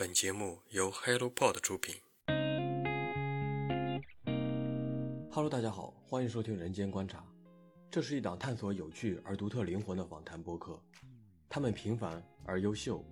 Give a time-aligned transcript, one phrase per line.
[0.00, 1.94] 本节目由 HelloPod 出品。
[5.30, 7.18] Hello，大家好，欢迎收听《人间观察》，
[7.90, 10.82] 这是一档探索有趣而独特灵魂的访谈播客。
[11.50, 13.04] 他们平凡而优秀，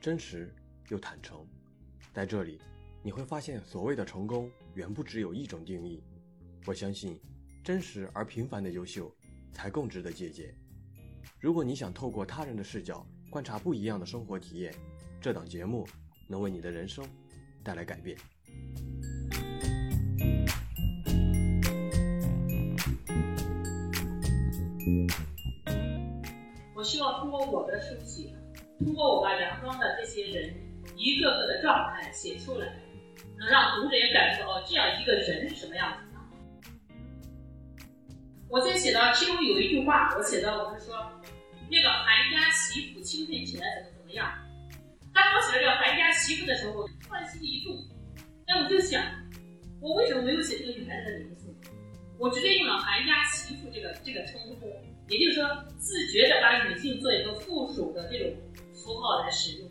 [0.00, 0.54] 真实
[0.88, 1.44] 又坦诚。
[2.14, 2.60] 在这里，
[3.02, 6.00] 你会发现，所谓的成功远不只有一种定义。
[6.64, 7.20] 我相信，
[7.64, 9.12] 真实而平凡的优秀
[9.52, 10.56] 才更值得借鉴。
[11.40, 14.72] 如果你想透过他人的视角观察不一样的生活体验，
[15.20, 15.84] 这档节目
[16.28, 17.04] 能为你的人生
[17.62, 18.16] 带来改变。
[26.74, 28.34] 我希望通过我的书写，
[28.78, 30.54] 通过我把杨庄的这些人
[30.96, 32.66] 一个个的状态写出来，
[33.38, 36.02] 能让读者也感受到，这样一个人是什么样子。
[38.48, 40.94] 我在写到其中有一句话，我写到我是说，
[41.68, 44.45] 那个韩家媳妇清纯起来怎么怎么样。
[45.16, 47.74] 当我写到这韩家媳妇的时候，突然心里一动，
[48.44, 49.02] 哎，我就想，
[49.80, 51.46] 我为什么没有写这个女孩子的名字？
[52.18, 54.70] 我直接用了韩家媳妇这个这个称呼，
[55.08, 58.36] 也就是说，自觉的把女性做一个附属的这种
[58.74, 59.70] 符号来使用。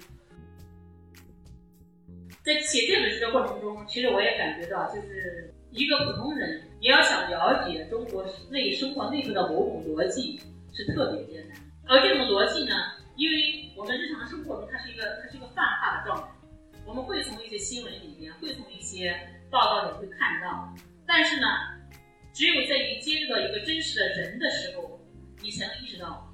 [2.43, 6.63] 在写这本书的过程中，其实我也感觉到，就是一个普通人。
[6.81, 10.39] 你要想了解中国内生活内部的某种逻辑
[10.73, 12.75] 是特别艰难，而这种逻辑呢，
[13.15, 16.27] 因为我们日常的生活中它是一个它是一个泛化的状态，
[16.85, 19.17] 我们会从一些新闻里面，会从一些
[19.49, 20.73] 报道里会看到，
[21.07, 21.47] 但是呢，
[22.33, 24.99] 只有在你接触到一个真实的人的时候，
[25.41, 26.31] 你才能意识到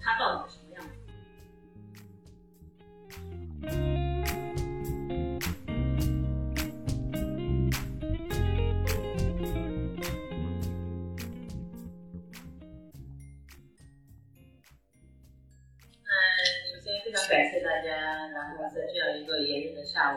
[0.00, 0.82] 他到底是什么样
[3.90, 3.95] 子。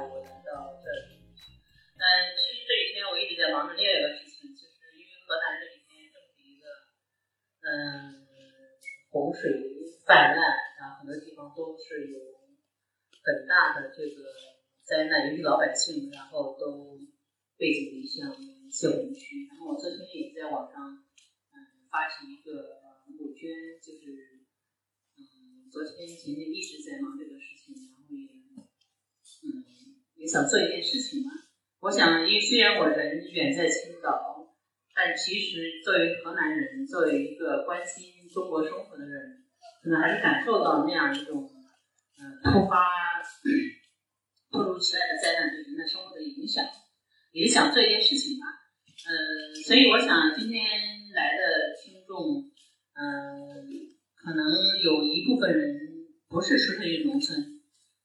[0.07, 1.19] 我来到这里。
[1.99, 2.03] 嗯，
[2.37, 6.69] 其实这几天我一直在忙着另外一个事情，就是因为河南这几天正是一个
[7.65, 8.23] 嗯
[9.11, 9.51] 洪水
[10.05, 10.39] 泛滥，
[10.79, 12.19] 然后很多地方都是有
[13.23, 14.31] 很大的这个
[14.83, 16.99] 灾难，尤其老百姓，然后都
[17.57, 19.47] 背井离乡一些洪区。
[19.47, 21.03] 然后我昨天也在网上
[21.51, 21.55] 嗯
[21.91, 23.49] 发起一个募捐，
[23.81, 24.37] 就是。
[25.71, 28.25] 昨天前天一直在忙这个事情，然后也，
[29.45, 29.61] 嗯，
[30.19, 31.31] 也想做一件事情嘛。
[31.79, 34.19] 我想，因为虽然我人远在青岛，
[34.93, 39.47] 但其实作为河南人，作为一个关心中国生活的人，
[39.81, 41.47] 可能还是感受到那样一种，
[42.19, 42.83] 呃，突发、
[44.51, 46.65] 突如其来的灾难对人的生活的影响，
[47.31, 48.45] 也想做一件事情嘛。
[49.07, 50.67] 呃，所以我想今天
[51.15, 52.43] 来的听众，
[52.93, 53.97] 嗯。
[54.21, 54.45] 可能
[54.83, 55.79] 有一部分人
[56.27, 57.58] 不是出生于农村，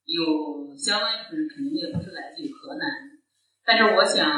[0.05, 2.85] 有相当一部分人肯定也不是来自于河南。
[3.65, 4.29] 但是我想，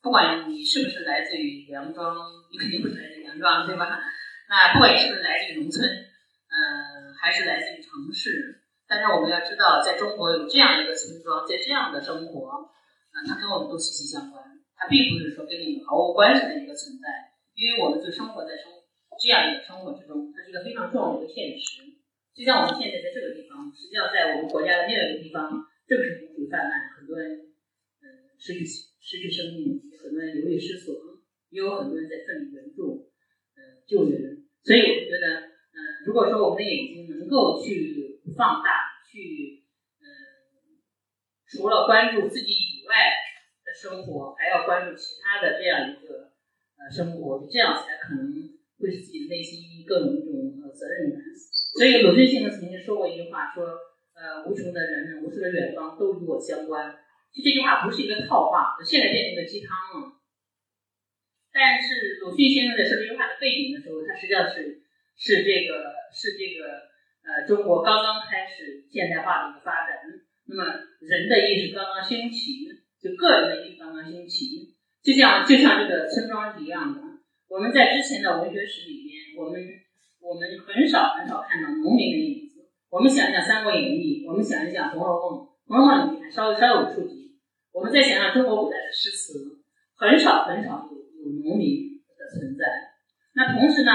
[0.00, 2.16] 不管你是不是来自于梁庄，
[2.50, 4.00] 你肯定不是来自梁庄，对吧？
[4.48, 12.48] 那不管你是不是来自于农村，嗯，还是来自于城市，但是我们要知道，在中国有这样一个村庄，在这样的生活，
[13.12, 14.42] 啊，它跟我们都息息相关。
[14.74, 17.06] 它并不是说跟你毫无关系的一个存在，
[17.54, 18.66] 因为我们就生活在生。
[19.20, 21.91] 这样一个生活之中，它是一个非常重要的一个现实。
[22.32, 27.52] 就像我们现在在这个地方，实际上在我们国家的另外一个地方，正是洪水泛滥，很多人
[28.00, 28.04] 嗯
[28.38, 33.12] 失去失去生命，很多人流离失所，也有很多人在奋力援助，
[33.54, 34.18] 嗯救援。
[34.64, 39.64] 所以我觉得，嗯，如果说我们的眼睛能够去放大，去
[40.00, 40.06] 嗯，
[41.46, 43.12] 除了关注自己以外
[43.64, 46.32] 的生活，还要关注其他的这样一个
[46.80, 48.58] 呃生活，这样才可能。
[48.82, 51.22] 会使自己的内心更有一种呃责任感。
[51.72, 53.64] 所以鲁迅先生曾经说过一句话，说
[54.14, 56.94] 呃无穷的人们，无数的远方都与我相关。
[57.32, 60.20] 其实这句话不是一个套话，现在变成一个鸡汤了。
[61.52, 64.84] 但是鲁迅先生在说这句话的背景的时候，他实际上是
[65.16, 66.88] 是这个是这个
[67.24, 69.96] 呃中国刚刚开始现代化的一个发展。
[70.44, 70.64] 那么
[71.00, 72.68] 人的意识刚刚兴起，
[73.00, 77.00] 就个人的意识刚刚兴起，就像就像这个村庄一样的。
[77.48, 79.60] 我们在之前的文学史里面，我们
[80.22, 82.70] 我们很少很少看到农民的影子。
[82.88, 87.34] 我们想一想《三国演义》，我们想一想《红楼梦》，《红楼梦》里面稍微稍有触及。
[87.74, 89.58] 我们再想想中国古代的诗词，
[89.98, 92.94] 很少很少有有农民的存在。
[93.34, 93.90] 那同时呢，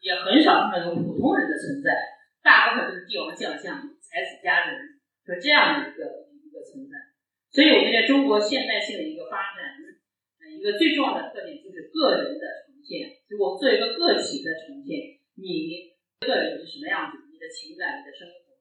[0.00, 1.98] 也很少看到有普通人的存在，
[2.44, 6.94] 大部分都是帝王将相、才子佳人，就这样的一个一个存在。
[7.50, 9.74] 所以我们在中国现代性的一个发展，
[10.52, 13.08] 一个最重要的特点就是个人的呈现。
[13.26, 15.44] 就我做一个个体的呈现，你
[16.20, 18.56] 一个人是什么样子，你的情感、你的生活。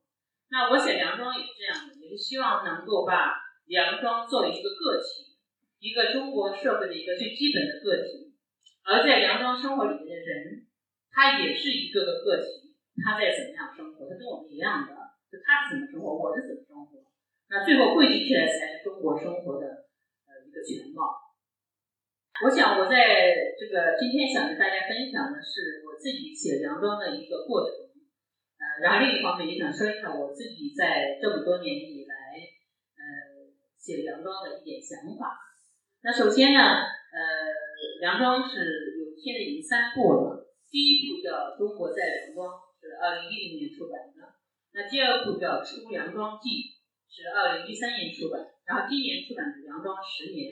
[0.52, 5.40] 那我写梁庄也是这样的，也是希望能够把梁庄作为一个个体，
[5.80, 8.36] 一个中国社会的一个最基本的个体，
[8.84, 10.68] 而在梁庄生活里面的人，
[11.12, 14.92] 他也是一个个个体，他在怎么样生活，他跟我们一样的，
[15.32, 17.04] 就他是怎么生活，我是怎么生活，
[17.48, 19.88] 那最后汇集起来才是中国生活的
[20.28, 21.20] 呃一个全貌。
[22.44, 27.94] 我想我在这个今天想跟大家分享的是自己写梁庄的一个过程，
[28.58, 32.42] 呃，然后另一方面也想说一下我自己在这么多年以来，
[32.98, 35.38] 呃，写梁庄的一点想法。
[36.02, 37.22] 那首先呢，呃，
[38.02, 42.50] 梁庄是有现在已经三部了，第一部叫《中国在梁庄》，
[42.82, 44.26] 是二零一零年出版的；
[44.74, 46.50] 那第二部叫《出梁庄记》，
[47.06, 50.50] 是二零一三年出版，然后今年出版的《梁庄十年》。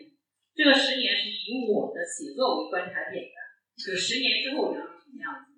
[0.54, 3.38] 这个十年是以我的写作为观察点的，
[3.80, 5.52] 就十年之后梁么样子，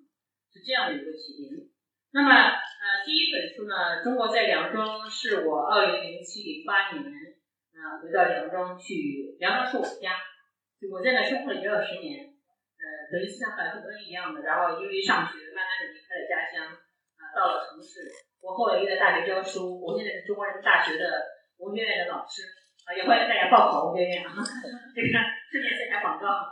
[0.51, 1.68] 是这样的一个起点。
[2.12, 7.03] 那么，呃，第一本书呢，《中国在梁庄》是我二零零七零八年，
[7.71, 10.19] 呃，回到梁庄去，梁庄是我家，
[10.80, 12.36] 就我在那生活了也有十年，
[12.75, 18.12] 呃，等于像很多人一样的，然后因为上学，慢慢的离开了家乡，啊，到了城市。
[18.42, 21.06] 我后来又在大学教书，我现在是中国人民大学的
[21.59, 22.44] 文学院的老师。
[22.81, 24.33] 啊，也欢迎大家报考文学院啊！
[24.33, 26.50] 这个顺便做下广告。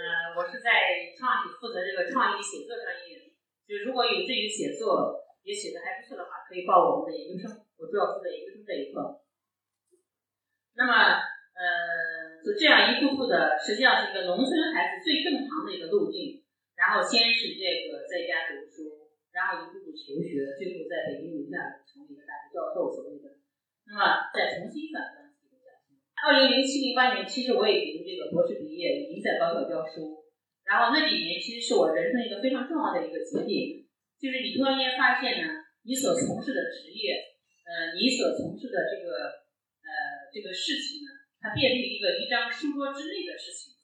[0.00, 3.20] 呃，我是在创意负责这个创意写作专业，
[3.68, 7.52] 就如果有志于写作，也写的还不错的话，可以报我们的研究生。
[7.76, 9.20] 我主要负责研究生这一课。
[10.72, 11.20] 那么，
[11.52, 16.40] 呃，就这样一步步的，实际上是一个农村孩子最正常的一个路径。
[16.80, 23.36] 然后先是这个在家读书，然后一步步求学，最后在北京留下成为一个大学教授所谓的。
[23.84, 25.19] 那么再重新转正。
[26.20, 30.20] 二零零七零八年，其实我已经这个博士毕业，已经在高校教书。
[30.68, 33.82] 然后那几年其实是我人生一个非常重要的一个节点，
[34.20, 35.48] 就是你突然间发现呢，
[35.82, 37.18] 你所从事的职业，
[37.66, 39.42] 呃，你所从事的这个
[39.82, 39.90] 呃
[40.30, 43.74] 这个事情呢，它变成一个一张书桌之内的事情。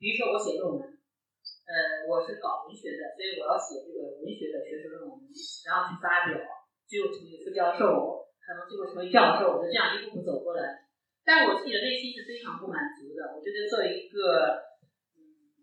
[0.00, 5.22] 比如说我写论文，呃，我是搞文学的，所以我要写这个文学的学术论文，
[5.68, 6.42] 然后去发表，
[6.90, 10.90] 最后成为副教授，可能最后成为教授，就这样一步步走过来。
[11.24, 13.34] 但我自己的内心是非常不满足的。
[13.34, 14.74] 我觉得作为一个，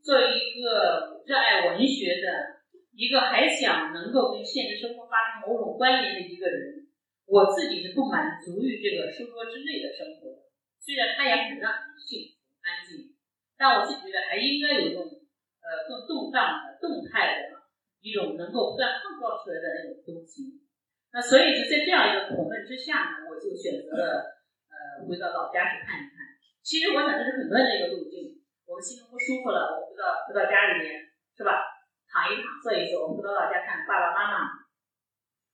[0.02, 2.64] 作为一个热爱文学的
[2.96, 6.88] 一个还想能够跟现实生活发生某种关联的一个人，
[7.28, 10.48] 我自己是不满足于这个书桌之内的生活。
[10.80, 13.16] 虽然它也很让人幸福安静，
[13.58, 17.60] 但我自己觉得还应该有一种呃更动荡的、动态的
[18.00, 20.64] 一种能够不断碰撞出来的那种东西。
[21.12, 24.39] 那所以就在这样一个苦闷之下呢，我就选择了。
[24.80, 26.40] 呃，回到老家去看一看。
[26.64, 28.40] 其实我想这是很多人的一个路径。
[28.64, 31.02] 我们心中不舒服了，我们回到回到家里面，
[31.34, 31.66] 是吧？
[32.06, 33.02] 躺一躺，坐一坐。
[33.02, 34.62] 我们回到老家看爸爸妈妈。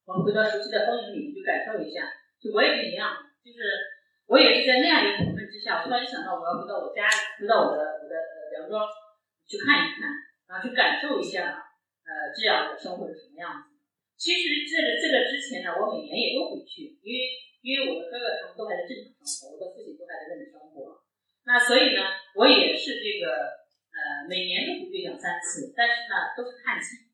[0.03, 2.05] 我们回到熟悉的风景里去感受一下。
[2.37, 3.63] 就我也是一样，就是
[4.27, 7.07] 我也是在那样一个苦闷之下，我突然想到我要回到我家，
[7.39, 8.83] 回到我的我的呃梁庄
[9.47, 10.11] 去看一看，
[10.51, 11.55] 然后去感受一下，
[12.03, 13.79] 呃，这样的生活是什么样子。
[14.19, 17.47] 其实这个这个之前呢，我每年也都回去，因为。
[17.65, 21.01] 因为我的哥哥他们都还在正常生活，我的父亲都还在那里生活，
[21.49, 23.57] 那所以呢，我也是这个
[23.89, 27.09] 呃每年都回去两三次，但是呢都是探亲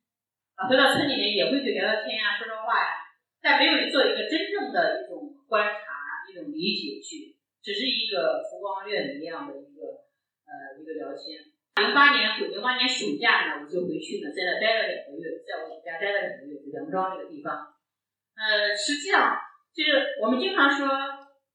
[0.60, 3.00] 啊，回到村里面也会去聊聊天呀，说说话呀，
[3.40, 10.04] 但没有做一个真正的一种观察、一种理解去，只是一个浮光掠影一样的一个
[10.44, 11.48] 呃一个聊天。
[11.80, 17.72] 零八年零八年暑假呢，我就回去呢，在那待了两个月，在我们家待了两个月，就梁庄这个地方，
[18.36, 19.40] 呃，实际上。
[19.72, 20.88] 就是我们经常说，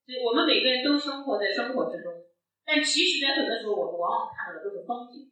[0.08, 2.12] 就我们每个人都生活在生活之中，
[2.64, 5.30] 但其实，在很多时候，我们往往看到的都是风景。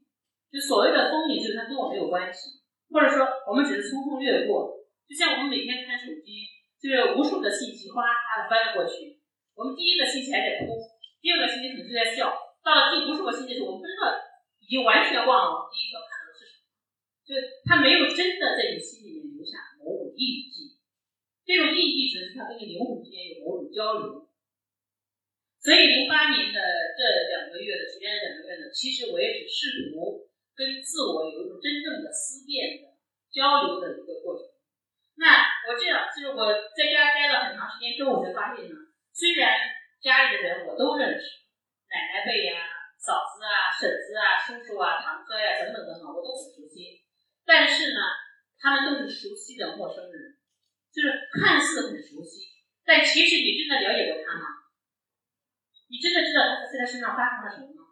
[0.53, 2.63] 就所谓的风景，就是它跟我没有关系，
[2.93, 4.85] 或者说，我们只是匆匆掠过。
[5.09, 9.19] 就像我们每天看手机，就是无数的信息哗哗的翻了过去。
[9.57, 10.77] 我们第一个信息还在哭，
[11.25, 12.31] 第二个信息可能就在笑，
[12.63, 14.13] 到了第无数个信息的时候，我们不知道，
[14.61, 16.69] 已经完全忘了第一条看到的是什么，
[17.25, 20.74] 就是它没有真的在你心里面留下某种印记。
[21.45, 24.25] 这种印记指的是他跟你灵魂之间有某种交流，
[25.61, 26.59] 所以零八年的
[26.97, 27.05] 这
[27.37, 30.25] 两个月的时间，两个月呢，其实我也是试图
[30.57, 32.97] 跟自我有一种真正的思辨的
[33.29, 34.49] 交流的一个过程。
[35.21, 38.75] 那我这样，就是我在家待了很长时间之后，我才发现呢，
[39.13, 39.53] 虽然
[40.01, 41.45] 家里的人我都认识，
[41.93, 42.65] 奶奶辈呀、
[42.97, 47.05] 嫂子啊、婶子啊、叔叔啊、堂哥呀等等等等，我都很熟悉，
[47.45, 48.01] 但是呢，
[48.59, 50.34] 他们都是熟悉的陌生人。
[50.95, 52.55] 就是看似很熟悉，
[52.87, 54.63] 但其实你真的了解过他吗？
[55.91, 57.83] 你真的知道他在他身上发生了什么吗？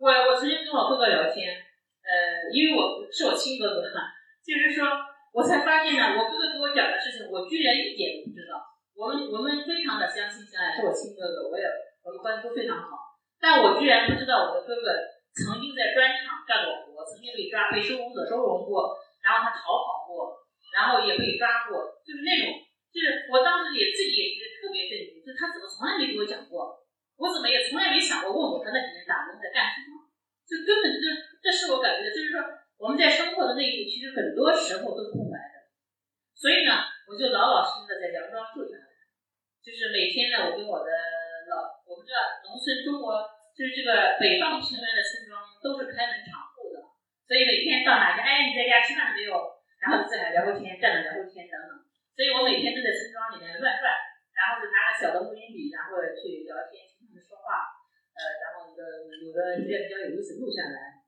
[0.00, 1.52] 我我曾经跟我哥哥聊天，
[2.00, 4.08] 呃，因为我是我亲哥哥哈，
[4.40, 4.88] 就是说
[5.36, 8.56] 我才发现呢，我哥哥给我讲的事情，我居然一点都不知道。
[8.96, 11.62] 我们我们非常的相亲相爱，是我亲哥哥，我也
[12.02, 13.20] 我们关系都非常好。
[13.38, 14.90] 但我居然不知道我的哥哥
[15.36, 20.34] 曾经在砖厂干过活，曾经被抓被收容所收容过，然后他逃跑过，
[20.78, 22.54] 然后也被抓过，就是那种，
[22.94, 26.86] 就是我当时也自己也觉得特别震惊，就他怎么从来没给我讲过，
[27.18, 30.06] 我怎么也从来没想过问过他那几年打工在干什么，
[30.46, 31.10] 就根本就
[31.42, 32.38] 这是我感觉，就是说
[32.78, 35.66] 我们在生活的内部其实很多时候都是空白的，
[36.38, 38.86] 所以呢，我就老老实实的在梁庄住下来，
[39.58, 40.94] 就是每天呢，我跟我的
[41.50, 46.86] 老，我们知道农村中国就是这个北方平原的村庄都是开门敞户的，
[47.26, 49.57] 所以每天到哪家，哎，你在家吃饭了没有？
[49.78, 51.70] 然后就在那聊会天，站着聊会天等等。
[52.14, 53.86] 所以我每天都在村庄里面乱转，
[54.34, 57.78] 然后就拿个小的录音笔，然后去聊天，听他们说话，
[58.12, 60.98] 呃，然后有的有的觉得比较有意思，录下来。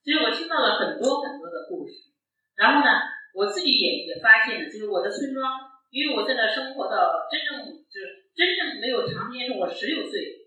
[0.00, 2.14] 其实我听到了很多很多的故事，
[2.54, 3.02] 然后呢，
[3.34, 5.44] 我自己也也发现了，就是我的村庄，
[5.90, 10.46] 因为我在那生活到真正就是真正没有长年，是我十六岁，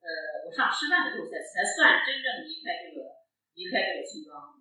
[0.00, 3.26] 呃，我上师范的时候才才算真正离开这个
[3.58, 4.54] 离开这个村庄，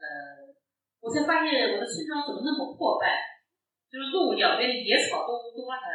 [0.00, 0.45] 呃，
[1.06, 3.22] 我才发现我的村庄怎么那么破败，
[3.86, 5.86] 就是路两边的野草都都把它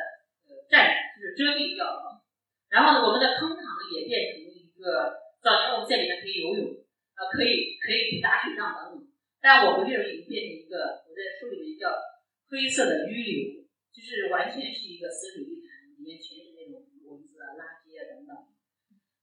[0.47, 0.87] 呃占
[1.19, 2.23] 就是遮蔽掉了，
[2.71, 3.59] 然后呢，我们的坑塘
[3.91, 6.63] 也变成了一个早年我们在里面可以游泳，
[7.19, 9.03] 呃，可以可以去打水仗等等，
[9.43, 11.91] 但我们这已经变成一个我在书里面叫
[12.47, 18.31] 灰色的淤流，就是完全是一个死水一潭，里面全是那种蚊子啊、垃圾啊等等，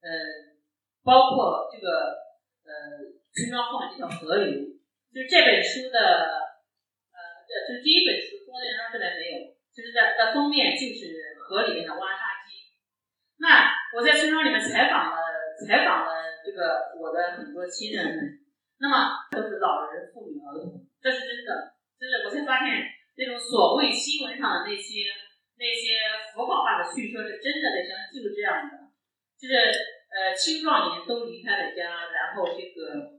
[0.04, 0.52] 呃，
[1.00, 2.28] 包括这个
[2.68, 4.76] 呃村庄后面这条河流。
[5.18, 5.98] 就这本书的，
[7.10, 12.70] 呃，这就是第一本书《中国人章》这边没有，就是在的封面就是河里面的挖沙机。
[13.42, 13.66] 那
[13.98, 15.18] 我在村庄里面采访了
[15.66, 18.46] 采访了这个我的很多亲人们，
[18.78, 22.78] 那么都是老人、妇女、儿童，这是真的，就是我才发现
[23.18, 25.02] 那种所谓新闻上的那些
[25.58, 25.98] 那些
[26.30, 28.94] 符号化的叙说是真的在乡就是这样的，
[29.34, 29.66] 就是
[30.14, 33.17] 呃青壮年都离开了家，然后这个。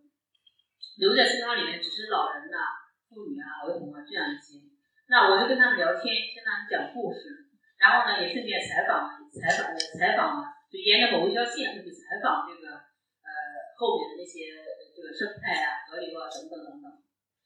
[1.00, 2.60] 留在村庄里面只是老人呐、
[3.08, 4.60] 妇女啊、儿童啊这样一些，
[5.08, 7.48] 那我就跟他们聊天，听他们讲故事，
[7.80, 12.76] 然后呢也顺便采访、采访、采访啊，就沿着某一条线去采访这个
[13.24, 13.32] 呃
[13.80, 14.52] 后面的那些
[14.92, 16.92] 这个生态啊、河流啊等等等等。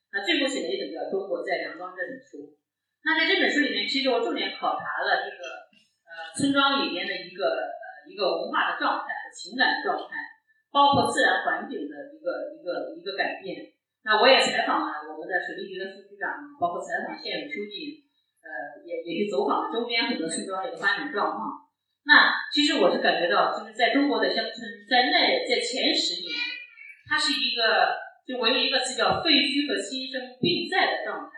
[0.10, 2.58] 那最后写的一本叫《中国在梁庄》这本书。
[3.06, 5.70] 那在这本书里面，其实我重点考察了这个
[6.10, 10.33] 呃村庄里面的一个呃一个文化的状态和情感的状态。
[10.74, 13.70] 包括自然环境的一个一个一个改变。
[14.02, 18.04] 那我也采访了我们的水利局的副局长，包括采访县委书记，
[18.42, 21.70] 呃，也也去走访了周边很多村庄的一个发展状况。
[22.04, 26.36] 那其实我是感觉到，就是在中国的乡村，在那在前十年，
[27.08, 27.96] 它是一个
[28.28, 31.32] 就我用一个词叫废墟和新生并在的状态。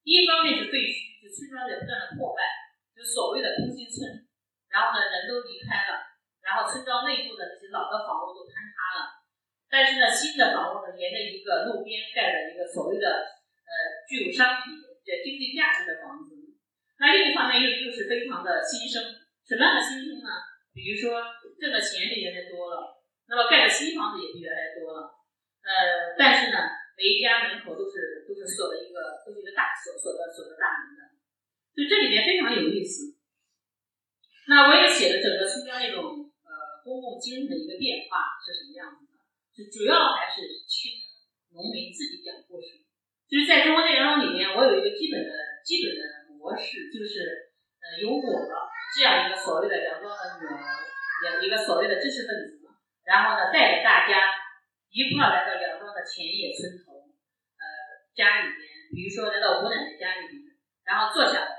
[0.00, 2.48] 一方面是废墟，就村庄在不断的破败，
[2.96, 4.08] 就所谓的空心村，
[4.72, 6.08] 然后呢人都离开了。
[6.40, 8.59] 然后村庄内部的那些老的房屋都塌，
[9.70, 13.72] 但是呢，新的房屋呢，沿着一个路边盖了一个所谓的呃
[14.10, 16.34] 具有商品的经济价值的房子。
[16.98, 18.98] 那另一方面又又是非常的新生，
[19.46, 20.42] 什么样的新生呢？
[20.74, 21.22] 比如说
[21.62, 22.98] 挣的钱比原来多了，
[23.30, 25.14] 那么盖的新房子也比原来多了。
[25.62, 26.58] 呃，但是呢，
[26.98, 31.14] 每一家门口都是都是锁的一个都是一个大锁锁的锁的大门的，
[31.78, 33.14] 就这里面非常有意思。
[34.50, 36.82] 那我也写了整个村庄那种呃。
[36.82, 39.09] 公共精神的一个变化是什么样子？
[39.68, 40.96] 主要还是听
[41.52, 42.80] 农民自己讲故事。
[43.28, 45.30] 就是在中国内容里面，我有一个基本的
[45.62, 46.02] 基本的
[46.34, 48.22] 模式，就是呃，有我
[48.90, 52.58] 这样一个所谓的梁庄的女儿，一个所谓的知识分子，
[53.06, 54.34] 然后呢，带着大家
[54.90, 57.06] 一块来到梁庄的前野村头，
[57.54, 57.62] 呃，
[58.18, 61.54] 家里边，比如说来到吴奶奶家里面，然后坐下来，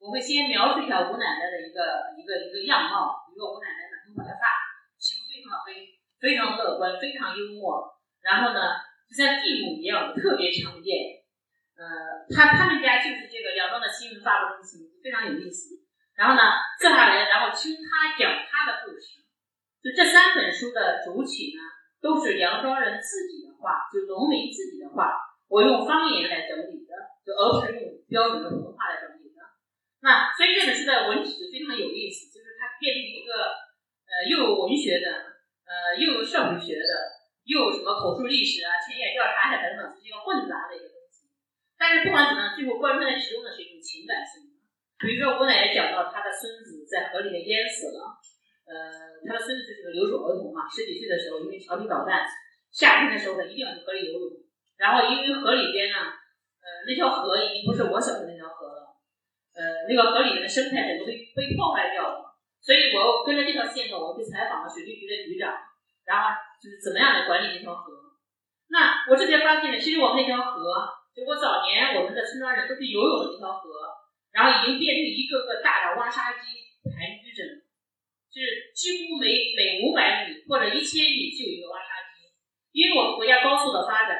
[0.00, 4.49] 我会先描述一下吴奶奶的一个一个一个样貌，比如说吴奶奶满头白发。
[6.20, 7.88] 非常乐观，非常幽默。
[8.20, 8.76] 然后呢，
[9.08, 11.24] 就像地母一样，特别常见。
[11.80, 15.80] 呃，他他们家就是这个梁庄的新闻发布中心，非常有意思。
[16.12, 19.24] 然后呢，坐下来，然后听他讲他的故事。
[19.80, 21.64] 就这三本书的主体呢，
[22.04, 25.16] 都是梁庄人自己的话，就农民自己的话，
[25.48, 26.92] 我用方言来整理的，
[27.24, 29.40] 就而不是用标准的普通话来整理的。
[30.04, 33.72] 那所以这本书的文体非常有意思，就是它变成一个。
[34.10, 35.29] 呃，又有文学的，
[35.70, 36.92] 呃，又有社会学的，
[37.46, 41.30] 又有什么口述历史啊、田野调查呀等等，是一个混杂的一个东西。
[41.78, 44.58] 但是不管怎么样，最后贯穿在其中的是一种情感性的。
[44.98, 48.18] 比如说，我奶奶讲到她的孙子在河里面淹死了，
[48.66, 52.26] 呃，她的孙子就是个留守儿童嘛，十几岁的时候因为调皮捣蛋，
[52.74, 54.42] 夏天的时候他一定要去河里游泳，
[54.74, 56.18] 然后因为河里边呢，
[56.58, 58.98] 呃，那条河已经不是我小时候那条河了，
[59.54, 62.29] 呃，那个河里面的生态整个被被破坏掉了。
[62.70, 65.50] 所以我跟着这条线呢，我去采访了水利局的局长，
[66.06, 67.90] 然后就是怎么样来管理这条河。
[68.70, 73.66] 那我这边发现呢，其实我们那条河，就我早年我们的村庄人都去游泳的这条河，
[74.30, 76.46] 然后已经变成一个个大的挖沙机
[76.86, 77.42] 盘踞着，
[78.30, 82.30] 就是几乎每每五百米或者一千米就有一个挖沙机。
[82.70, 84.14] 因为我们国家高速的发展，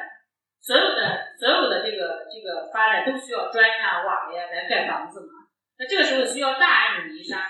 [0.59, 5.47] 所有的所有的这个这个发展都需要砖呀瓦呀来盖房子嘛，
[5.79, 7.47] 那这个时候需要大量的泥沙，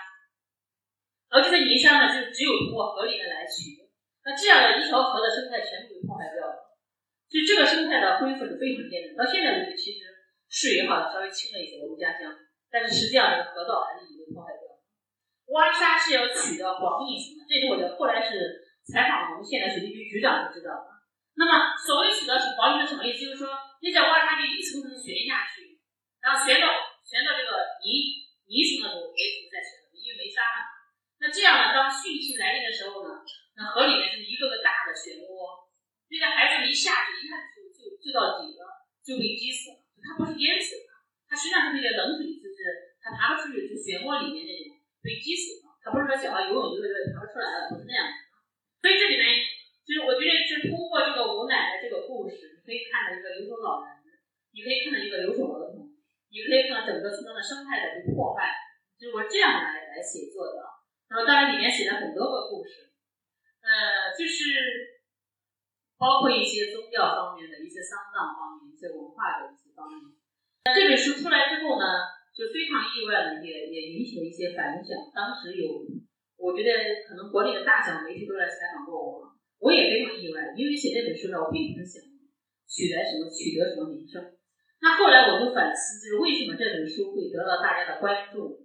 [1.31, 3.79] 而这些泥沙呢，就只有通过河里面来取，
[4.27, 6.75] 那这样的一条河的生态全部被破坏掉了。
[7.31, 9.15] 所以这个生态的恢复是非常艰难。
[9.15, 10.11] 到现在为止，其实
[10.51, 12.27] 水哈稍微清了一些，我们家乡，
[12.67, 14.83] 但是实际上这个河道还是已经破坏掉了。
[15.55, 20.99] 挖沙是要取的黄泥层的，这是我的后来是采访我们县的水利局局长才知道的。
[21.39, 23.23] 那么所谓取的是黄泥是什么意思？
[23.23, 25.79] 就是说你在挖沙就一层层旋下去，
[26.19, 26.67] 然后旋到
[27.07, 29.87] 旋到这个泥泥层的时候，为什么再旋？
[29.95, 30.80] 因为没沙嘛。
[31.21, 33.21] 那这样呢，当汛期来临的时候呢，
[33.53, 35.69] 那河里面是一个个大的漩涡。
[36.09, 39.85] 那个孩子一下去，一看就就就到底了，就被击死了。
[40.01, 40.97] 他不是淹死的，
[41.29, 45.77] 他实际上是那个冷水，就是他爬不出去，就漩涡里面那种被击死了。
[45.85, 48.17] 他不是说小孩游泳游游爬不出来了，不是那样子。
[48.81, 49.45] 所以这里面，
[49.85, 53.93] 就是我觉得是通过这个吴奶奶这个故事，你可以看到一个留守老人，
[54.57, 55.93] 你可以看到一个留守儿童，
[56.33, 58.57] 你可以看到整个村庄的生态的被破坏，
[58.97, 60.59] 就是我这样来来写作的。
[61.11, 62.95] 那么当然里面写了很多个故事，
[63.59, 65.03] 呃，就是。
[66.01, 70.01] 包括一些宗教方面的一些丧葬方面、一些文化的一些方面。
[70.65, 71.85] 那这本书出来之后呢，
[72.33, 74.97] 就非常意外的也也引起了一些反响。
[75.13, 75.85] 当时有，
[76.41, 79.29] 我觉得可能国内的大小媒体都来采访过我，
[79.61, 82.01] 我也非常意外，因为写这本书呢，我并不是想
[82.65, 84.17] 取得什么取得什么名声。
[84.81, 88.60] 那后来我就反思，就是为什么这本书会得到大家的关注？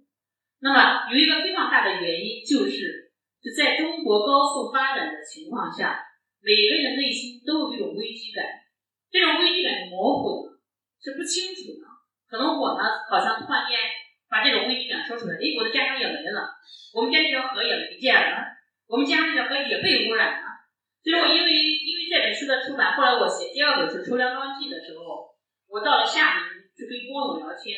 [0.59, 3.11] 那么有一个非常大的原因，就是
[3.41, 6.03] 就在中国高速发展的情况下。
[6.39, 8.45] 每个人的内心都有一种危机感，
[9.11, 10.53] 这种危机感是模糊的，
[11.01, 11.83] 是不清楚的。
[12.29, 13.75] 可能我呢，好像突然间
[14.29, 16.47] 把这种危机感说出来，哎，我的家乡也没了，
[16.93, 18.45] 我们家这条河也没见了，
[18.87, 20.47] 我们家那条河也被污染了。
[21.03, 25.33] 最后，因为因为这本书的出版，后来我写第二本书《抽梁庄记》的时候，
[25.67, 27.75] 我到了厦门去跟工友聊天，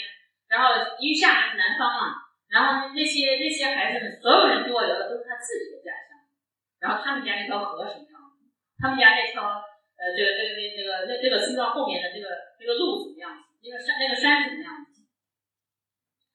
[0.52, 2.14] 然后因为厦门是南方嘛，
[2.60, 6.20] 然后那些那些孩子们，所有人跟我聊的都是他自己的家乡，
[6.84, 8.52] 然后他们家那条河什么样子。
[8.76, 9.64] 他们家那条，
[9.96, 12.28] 呃，这个这个那那个那那个村庄后面的这个
[12.60, 13.48] 这个路怎么样子？
[13.64, 15.08] 那个山那个山怎么样子？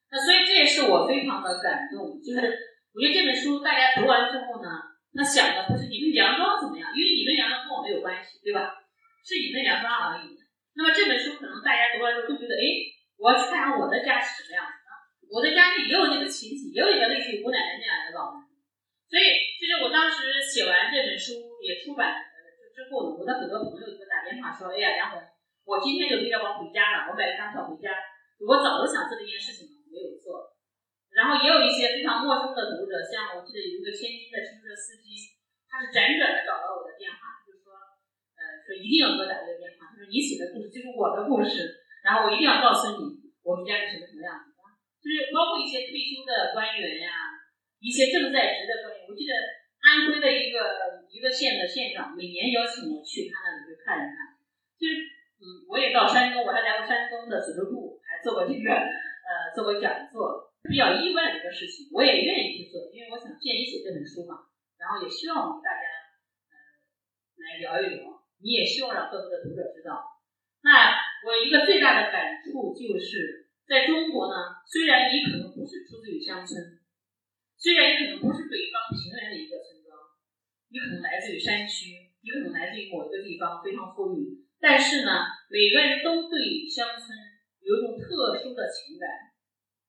[0.09, 2.41] 那所以这也是我非常的感动，就是
[2.93, 4.69] 我觉得这本书大家读完之后呢，
[5.13, 8.81] 那想的不是你们杨庄怎么样，因为你们杨庄跟我没有关系，对吧？
[9.25, 10.37] 是你们杨庄而已。
[10.77, 12.63] 那么这本书可能大家读完之后都觉得，哎，
[13.17, 14.84] 我要去看看我的家是什么样子，
[15.29, 18.45] 我的家里也有那个亲戚，也有一个类似于吴奶奶那样的老人。
[19.05, 19.25] 所以，
[19.57, 22.19] 其实我当时写完这本书也出版了。
[22.75, 25.23] 之后呢，我的很多朋友给我打电话说：“哎呀，梁红，
[25.63, 27.95] 我今天就背着包回家了，我买了张票回家。
[28.43, 30.51] 我早就想做这件事情了，没有做。
[31.15, 35.39] 然后也有一些非常陌生的读者，像我记得有一个天津的出租车司机，
[35.71, 37.71] 他是辗转的找到我的电话，就说，
[38.35, 39.95] 呃，说一定要给我打这个电话。
[39.95, 44.54] 他说你写的故事就是我的故事，然后我一定要告诉你我们家是什么什么样子。
[45.05, 47.37] 就是包括一些退休的官员呀，
[47.77, 49.33] 一些正在职的官员，我记得。”
[49.85, 54.33] 安徽的一个一个县的县长每年邀请我去他那里去看一看，
[54.81, 54.97] 就是
[55.37, 64.49] 嗯，我也到山东，我还来过山东的组织部，还做过这个呃做过讲座，比较意外的一个事情，我也愿意去做，因为我想建议写这本书嘛，
[64.81, 65.85] 然后也希望我们大家
[66.49, 66.57] 呃
[67.37, 68.09] 来聊一聊，
[68.41, 70.01] 你也希望让更多的读者知道。
[70.65, 70.97] 那
[71.29, 76.53] 我一个最大的感触就是，在中国呢，虽然你可能不是出自于乡村，
[77.57, 79.97] 虽然你可能不是北方平原的一个村庄。
[80.69, 87.09] 你可能来自于山区，你可能来自于某一个地方非常富裕，但是呢，每个人都对乡村
[87.61, 89.07] 有一种特殊的情感。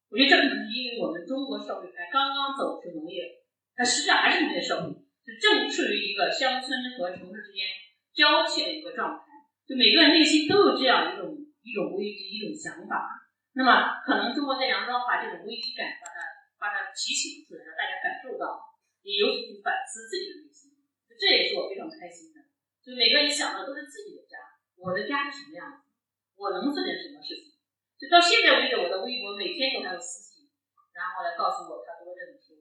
[0.08, 3.42] 我觉得这可能是因为我们中国社会才刚刚走出农业，
[3.74, 4.88] 它实际上还是农业社会，
[5.26, 7.66] 是正处于一个乡村和城市之间
[8.14, 9.24] 交替的一个状态。
[9.66, 11.34] 就每个人内心都有这样一种
[11.64, 13.15] 一种危机，一种想法。
[13.56, 16.20] 那么，可能中国在杨庄把这种危机感把它
[16.60, 20.76] 把它提醒出来，让大家感受到，也由此去反思自己的内心。
[21.16, 22.52] 这也是我非常开心的，
[22.84, 24.36] 就每个人想的都是自己的家，
[24.76, 25.88] 我的家是什么样子，
[26.36, 27.56] 我能做点什么事情。
[27.96, 30.52] 就到现在为止，我的微博每天都还有私信，
[30.92, 32.60] 然后来告诉我他读了这本书，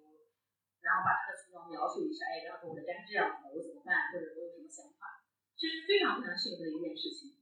[0.79, 5.27] 然后把他的村庄描述一下，哎，然后我的家是这样子的，我怎么办，或者我有什么想法，
[5.59, 7.35] 这是非常非常幸福的一件事情。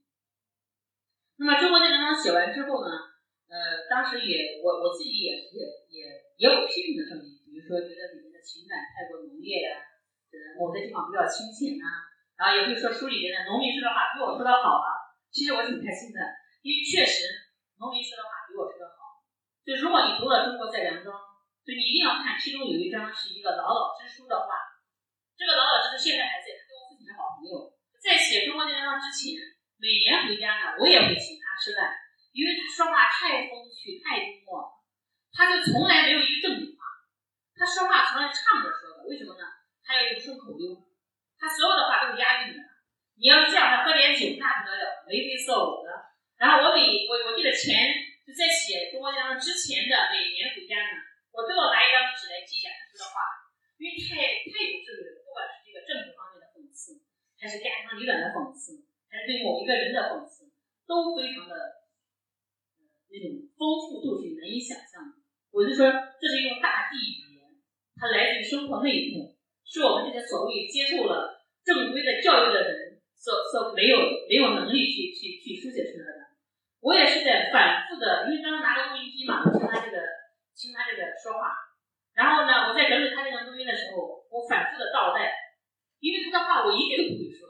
[1.38, 3.13] 那么中国这本书写完之后呢，
[3.54, 5.62] 呃，当时也我我自己也也
[5.94, 5.98] 也
[6.42, 9.78] 也有批评的声音，比如说觉得里面的情感太过浓烈呀，
[10.34, 11.86] 呃，某些地方比较清浅啊，
[12.34, 14.90] 然后也会说书里面的农民说的话比我说的好啊。
[15.30, 16.18] 其实我挺开心的，
[16.66, 17.30] 因为确实
[17.78, 19.22] 农民说的话比我说的好。
[19.62, 21.14] 就如果你读了《中国在梁庄》，
[21.62, 24.58] 就你一定要看，其中有一章是一个老老支书的话。
[25.38, 27.70] 这个老老支书现在还在，跟我父亲是好朋友。
[28.02, 29.38] 在写《中国在梁庄》之前，
[29.78, 31.90] 每年回家呢，我也会请他吃饭，
[32.34, 34.82] 因为他说话太风趣、太幽默，
[35.30, 36.82] 他就从来没有一个正经话。
[37.54, 39.46] 他说话从来唱着说的，为什么呢？
[39.86, 40.74] 他要用顺口溜，
[41.38, 42.60] 他所有的话都是押韵的。
[43.14, 46.10] 你要这样他喝点酒，那不得了，眉飞色舞的。
[46.34, 47.94] 然后我每我我记得前
[48.26, 51.14] 就在写《中国在梁庄》之前的每年回家呢。
[51.34, 53.18] 我都要拿一张纸来记下他说的话，
[53.74, 55.18] 因为太太有智慧了。
[55.26, 57.02] 不管是这个政治方面的讽刺，
[57.34, 60.46] 还是家长里短的讽刺，还是对某一个人的讽刺，
[60.86, 61.83] 都非常的
[63.14, 65.22] 那种丰富度是难以想象的。
[65.54, 67.46] 我就说，这是一种大地语言，
[67.94, 76.34] 它来自于生活内部，是我们这些所谓接受了正规的教育的人所所没有没有能力去去去书写出来的。
[76.82, 79.98] 我也是在反复的，因为刚刚拿个录音机嘛，听他这个。
[80.54, 81.50] 听他这个说话，
[82.14, 85.34] 然后呢，我在整理他这个录音的时候，我反复的倒带，
[85.98, 87.42] 因为他的话我一句都不会说，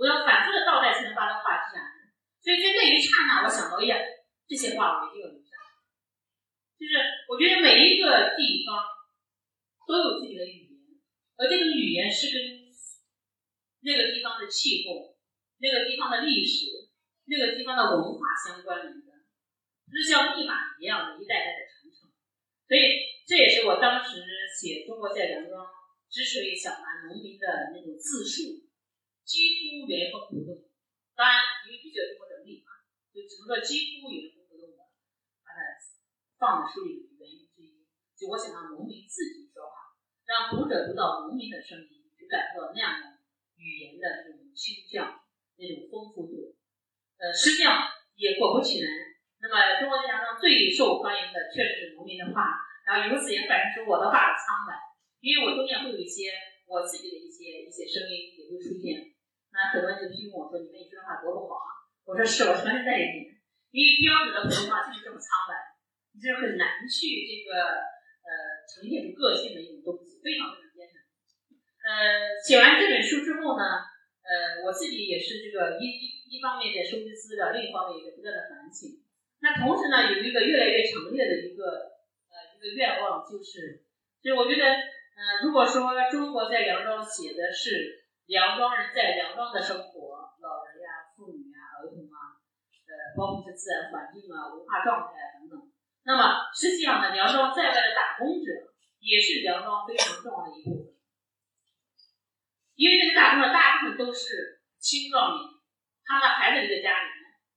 [0.00, 2.16] 我要反复的倒带才能把他话记下来。
[2.40, 4.00] 所以在那一刹那，我想到，哎呀，
[4.46, 5.50] 这些话我一定要留下。
[6.78, 6.92] 就是
[7.28, 8.84] 我觉得每一个地方
[9.86, 11.00] 都有自己的语言，
[11.36, 12.66] 而这种语言是跟
[13.80, 15.16] 那个地方的气候、
[15.58, 16.90] 那个地方的历史、
[17.24, 19.06] 那个地方的文化相关联的。
[19.86, 22.10] 是像密码一样的，一代代的传承。
[22.68, 24.20] 所以这也是我当时
[24.52, 25.64] 写《中国在梁庄》
[26.10, 28.66] 之所以想拿农民的那种自述，
[29.24, 30.68] 几乎原封不动。
[31.14, 32.76] 当然，因为必须要经过整理嘛，
[33.14, 34.35] 就只能说几乎原
[36.46, 37.82] 放在书里的原因之一。
[38.14, 43.18] 就我想让农民自己说话，让读者读到农民的声音，去感受到那样的
[43.58, 45.26] 语言的那种倾向、
[45.58, 46.54] 那种丰富度。
[47.18, 47.82] 呃，实际上
[48.14, 48.86] 也果不其然。
[49.42, 52.54] 那么，中国历史上最受欢迎的确实是农民的话，
[52.86, 54.78] 然后由此也反映出我的话的苍白，
[55.18, 56.30] 因为我中间会有一些
[56.70, 59.12] 我自己的一些一些声音也会出现。
[59.52, 61.68] 那很多人就批评我说：“你们你说话多不好啊！”
[62.04, 63.40] 我说：“是，我承认在一点，
[63.72, 65.52] 因为标准的普通话就是这么苍白，
[66.16, 67.84] 你是很难去这个
[68.24, 71.04] 呃呈现出个性的一种东西，非常非常艰难。
[71.84, 73.84] 呃，写完这本书之后呢，
[74.24, 79.04] 呃，我自己也是这个一一一方面在收集资料，另一方面也在不断的反省。
[79.44, 82.00] 那同时呢，有一个越来越强烈的一个
[82.32, 83.84] 呃一个愿望，就是，
[84.24, 92.40] 所以我觉得，呃，如果说中国在梁庄写的是梁庄人在梁庄的生活，老人呀、妇女呀、儿童啊，
[92.88, 95.35] 呃，包括是自然环境啊、文化状态，
[96.06, 98.46] 那么实际上呢，梁庄在外的打工者
[99.02, 100.94] 也是梁庄非常重要的一部分，
[102.76, 105.42] 因为这个打工者大部分都是青壮年，
[106.06, 107.08] 他们的孩子留在家里。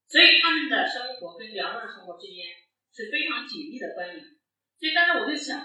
[0.09, 2.49] 所以他们的生活跟梁庄的生活之间
[2.89, 4.17] 是非常紧密的关联。
[4.17, 5.61] 所以当时我就想，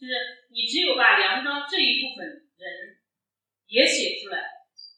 [0.00, 0.16] 就是
[0.48, 2.24] 你只有把梁庄这一部分
[2.56, 2.96] 人
[3.68, 4.48] 也写出来，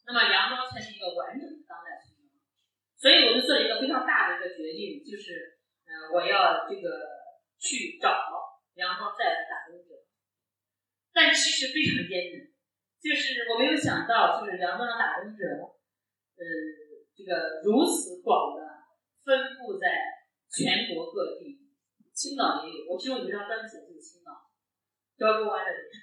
[0.06, 2.38] 那么梁庄才是一个完整的当代村庄。
[2.94, 5.58] 所以我就做了一个非常大的一个决定，就是，
[5.90, 7.23] 呃，我要这个
[7.64, 8.28] 去找
[8.76, 10.04] 然后再来打工者。
[11.16, 12.52] 但其实非常艰难，
[13.00, 15.40] 就是我没有想到，就是梁庄的打工者，
[16.36, 16.44] 呃，
[17.16, 18.62] 这个如此广的。
[19.24, 19.88] 分布在
[20.52, 21.56] 全国各地，
[22.12, 22.92] 青岛也有。
[22.92, 24.52] 我其中有一张专辑就是青岛，
[25.16, 25.96] 胶州湾的这个，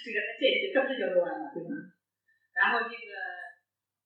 [0.00, 1.68] 这个这这不是胶州湾嘛，对吧？
[2.56, 3.12] 然后这个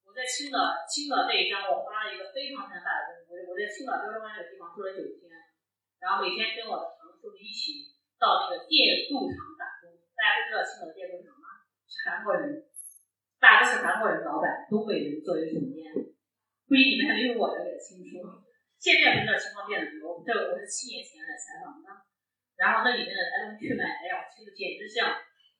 [0.02, 3.38] 我在青岛，青岛这一张我花了一个非常非常大的功夫。
[3.38, 5.30] 我我在青岛胶州湾这个地方住了九天，
[6.00, 9.92] 然后每天跟我的堂叔一起到那个电镀厂打工。
[10.16, 11.66] 大家都知道青岛的电镀厂吗？
[11.84, 12.64] 是韩国人，
[13.38, 15.92] 大多是韩国人老板，东北人作为总监。
[16.66, 18.20] 估计你们还没有我的来清楚。
[18.80, 21.88] 现在不知道情况变得多，这我是七年前来采访的。
[22.56, 25.12] 然后那里面的来龙去脉，哎呀，其实简直像，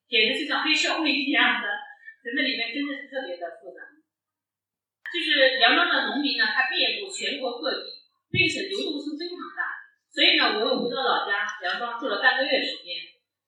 [0.09, 1.69] 简直就像黑社会一样的，
[2.25, 3.85] 在那里面真的是特别的复杂。
[5.13, 8.01] 就是梁庄的农民呢，他遍布全国各地，
[8.33, 9.76] 并且流动性非常大。
[10.17, 12.97] 所以呢，我又回到老家梁庄住了半个月时间，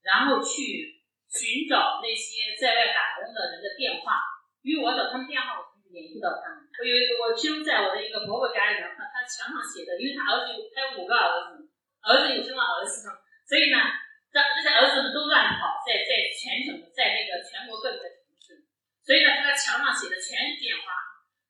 [0.05, 4.21] 然后去寻找那些在外打工的人的电话，
[4.61, 5.65] 因为我找他们电话。
[5.89, 11.65] 联系到他们，我有我其中在我的一个伯伯家里面，他他墙上写的，因为他儿子有他有五个儿子，
[12.05, 13.09] 儿子有生了儿子，
[13.49, 13.89] 所以呢，
[14.29, 18.69] 这这些儿子们都乱跑，在在全省，在那个全国各地的城市，
[19.01, 20.93] 所以呢，他的墙上写的全是电话，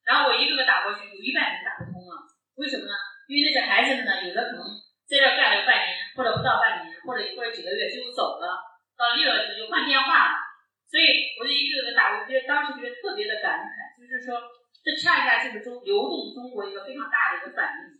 [0.08, 2.23] 然后我一个个打过去，有一半人打不通了，
[2.55, 2.95] 为什么呢？
[3.27, 4.63] 因为那些孩子们呢，有的可能
[5.09, 8.61] 在这干了半年，或者不到半年，或者或者几个月就走了，
[8.93, 10.37] 到六月份就换电话了
[10.85, 14.37] 所以我就一个个打，我觉得当时觉得特别的感慨，就是说
[14.85, 17.97] 这恰恰就是中流动中国一个非常大的一个反应，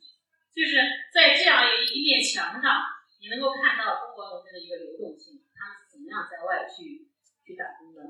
[0.53, 2.81] 就是在这样一面墙上，
[3.21, 7.09] 你能够看到中国农民的一个流动性，他们是怎么样在外去
[7.45, 8.01] 去打工的。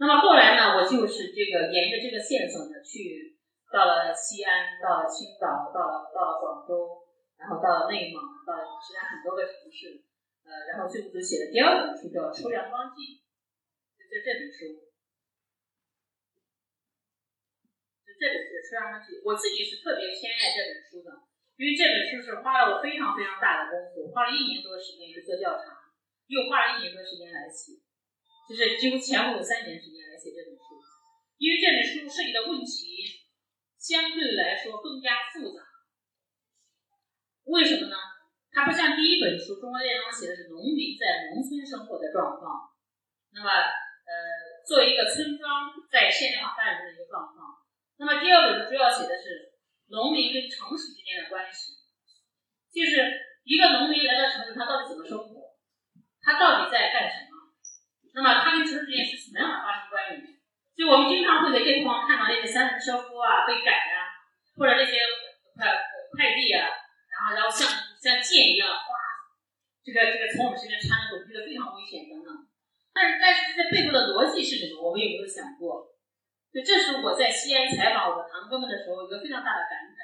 [0.00, 3.36] 那么后来呢，我就是这个沿着这个线索呢，去
[3.68, 7.01] 到了西安，到了青岛，到了到了广州，
[7.42, 10.06] 然后到了内蒙，到其他很多个城市，
[10.46, 13.18] 呃，然后最后就写的第二本书叫《出阳光记》。
[14.06, 14.92] 就这本书，
[18.06, 21.10] 就这本书《出阳光记》，我自己是特别偏爱这本书的，
[21.58, 25.90] 因为这本书是花了我非常非常大的功夫，花了一年多的时间去做调查，
[26.30, 27.80] 又花了一年多时间来写，
[28.46, 30.78] 就是几乎前后三年时间来写这本书。
[31.40, 33.02] 因为这本书涉及的问题
[33.80, 35.71] 相对来说更加复杂，
[37.44, 37.96] 为什么呢？
[38.52, 42.70] 它不像第一本书《中国列当》写的是农民在农村生活的状况，
[43.34, 43.50] 那么。
[44.02, 44.12] 呃，
[44.66, 47.54] 作为一个村庄在现代化发展中的一个状况。
[47.96, 49.54] 那么第二本书主要写的是
[49.94, 51.78] 农民跟城市之间的关系，
[52.74, 52.98] 就是
[53.46, 55.54] 一个农民来到城市，他到底怎么生活，
[56.20, 57.54] 他到底在干什么？
[58.12, 60.42] 那么他跟城市之间是什么样的发生关系？
[60.74, 64.18] 就我们经常会在街头上看到那些三轮车夫啊被赶啊，
[64.58, 64.98] 或者那些
[65.54, 65.70] 快
[66.10, 66.66] 快递啊，
[67.34, 67.68] 然后像
[68.00, 68.86] 像箭一样，哗，
[69.82, 72.30] 这个这个从我们身边穿过，这个非常危险等等。
[72.92, 74.82] 但是，但是这背后的逻辑是什么？
[74.82, 75.88] 我们有没有想过？
[76.52, 79.96] 就这是我在西安采访我的堂哥们的时候，一个非常大的感慨，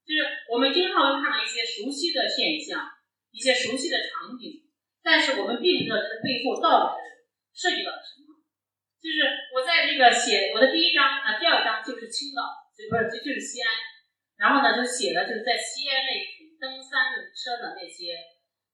[0.00, 2.80] 就是我们经常会看到一些熟悉的现象，
[3.28, 4.64] 一些熟悉的场景，
[5.04, 8.32] 但是我们并不知道这个背后到底是涉及到了什么。
[9.04, 9.20] 就是
[9.52, 12.40] 我在这个写我的第一章啊，第二章就是青岛，
[12.72, 13.68] 就不是就就是西安，
[14.40, 18.16] 然后呢就写了就是在西安那一群蹬三轮车的那些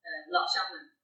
[0.06, 0.94] 呃老乡们，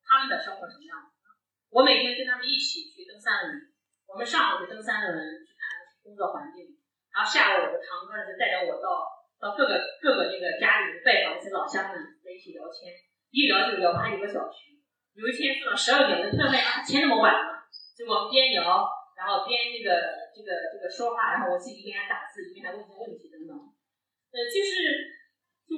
[0.00, 1.20] 他们的生活什么样子。
[1.68, 3.68] 我每天跟他们一起去登三轮，
[4.08, 6.80] 我们上午去登三轮去看工作环境，
[7.12, 9.04] 然后下午我的堂哥就带着我到
[9.36, 12.96] 到各个各个这个家里拜访一些老乡们，在一起聊天，
[13.28, 14.80] 一聊就聊好几个小时。
[15.12, 19.92] 有一天做到十二点，我突然发现啊，天那么晚了，就我们边聊，然后边这个
[20.32, 23.52] 这个这个说话，然后我自己一边打字，一边还问些问题等等。
[23.54, 25.19] 呃，就是。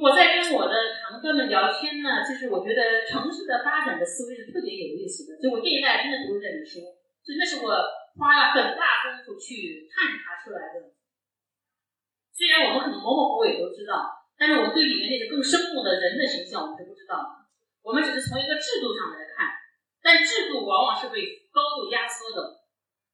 [0.00, 5.37] 我在跟我的堂哥们聊天呢，就是我觉得城市的发展的思维是特别有意思的。
[5.37, 6.81] 就我建议大家真的读这本书，
[7.20, 7.68] 就那是我
[8.16, 10.90] 花了很大功夫去探查出来的。
[12.33, 14.09] 虽然我们可能模模糊糊也都知道，
[14.40, 17.44] 但是我们对里面那些更生动的人的形象我们是不知道的。
[17.85, 19.52] 我们只是从一个制度上来看，
[20.00, 22.64] 但制度往往是被高度压缩的。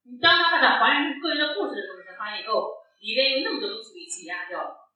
[0.07, 2.71] 你当他把它还原成个人的故事的时候，你才发现哦，
[3.03, 4.88] 里边有那么多东西被挤压掉了。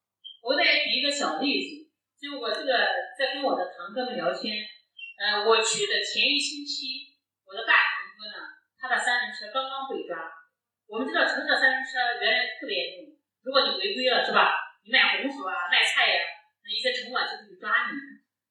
[0.44, 1.88] 我再举一个小例子，
[2.20, 2.68] 就我这个
[3.16, 4.60] 在跟我的堂哥们聊天，
[5.16, 7.16] 呃，我去的前一星期，
[7.48, 10.20] 我的大堂哥呢，他的三轮车刚刚被抓。
[10.92, 14.52] 我们知道城市三轮车原来特别严重，如果你违规了，是吧？
[14.84, 16.20] 你卖红薯啊、卖菜呀，
[16.60, 17.96] 那一些城管就会抓你。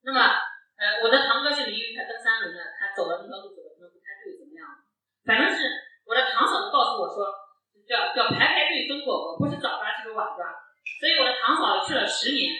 [0.00, 0.32] 那么，
[0.80, 4.64] 呃，我的堂哥就是因为他蹬三轮的，他走了那条路走的可能不太对，怎么样？
[5.28, 5.68] 反正是
[6.08, 7.28] 我的堂嫂子告诉我说，
[7.84, 10.48] 叫叫排排队分果果，不是早抓就是晚抓。
[11.02, 12.54] 所以我的堂嫂去了十年，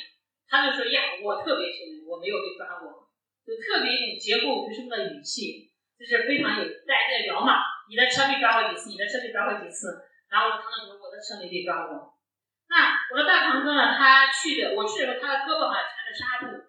[0.50, 3.06] 他就说呀，我特别幸运，我没有被抓过，
[3.46, 8.90] 就特别一种劫后余生的语气，就是非常有大家在聊嘛，你的车被抓过几次？
[8.90, 10.10] 你的车被抓过几次？
[10.26, 12.18] 然后我的堂嫂说，我的车没被抓过。
[12.66, 13.94] 那我的大堂哥呢？
[13.94, 16.66] 他去的，我去的时候，他的胳膊上缠着纱布，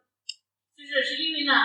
[0.77, 1.57] 就是是因为呢，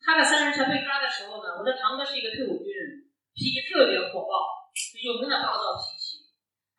[0.00, 3.04] 他的三轮车被抓的时候呢，我的堂哥是一个退伍军人，
[3.36, 4.72] 脾气特别火爆，
[5.04, 6.24] 有名的暴躁脾气，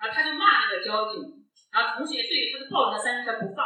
[0.02, 1.43] 啊，他就骂那个交警。
[1.74, 3.66] 然后同学对，他就抱着那三轮车不放，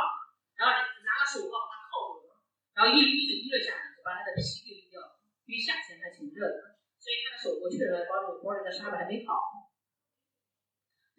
[0.55, 0.71] 然后
[1.03, 2.39] 拿个手铐把他铐住了，
[2.71, 5.19] 然后一捋就捋了下来，就把他的皮给捋掉了。
[5.43, 9.35] 因为夏天还挺热的，所以他的手过去的时候，包着包着的纱布还没好。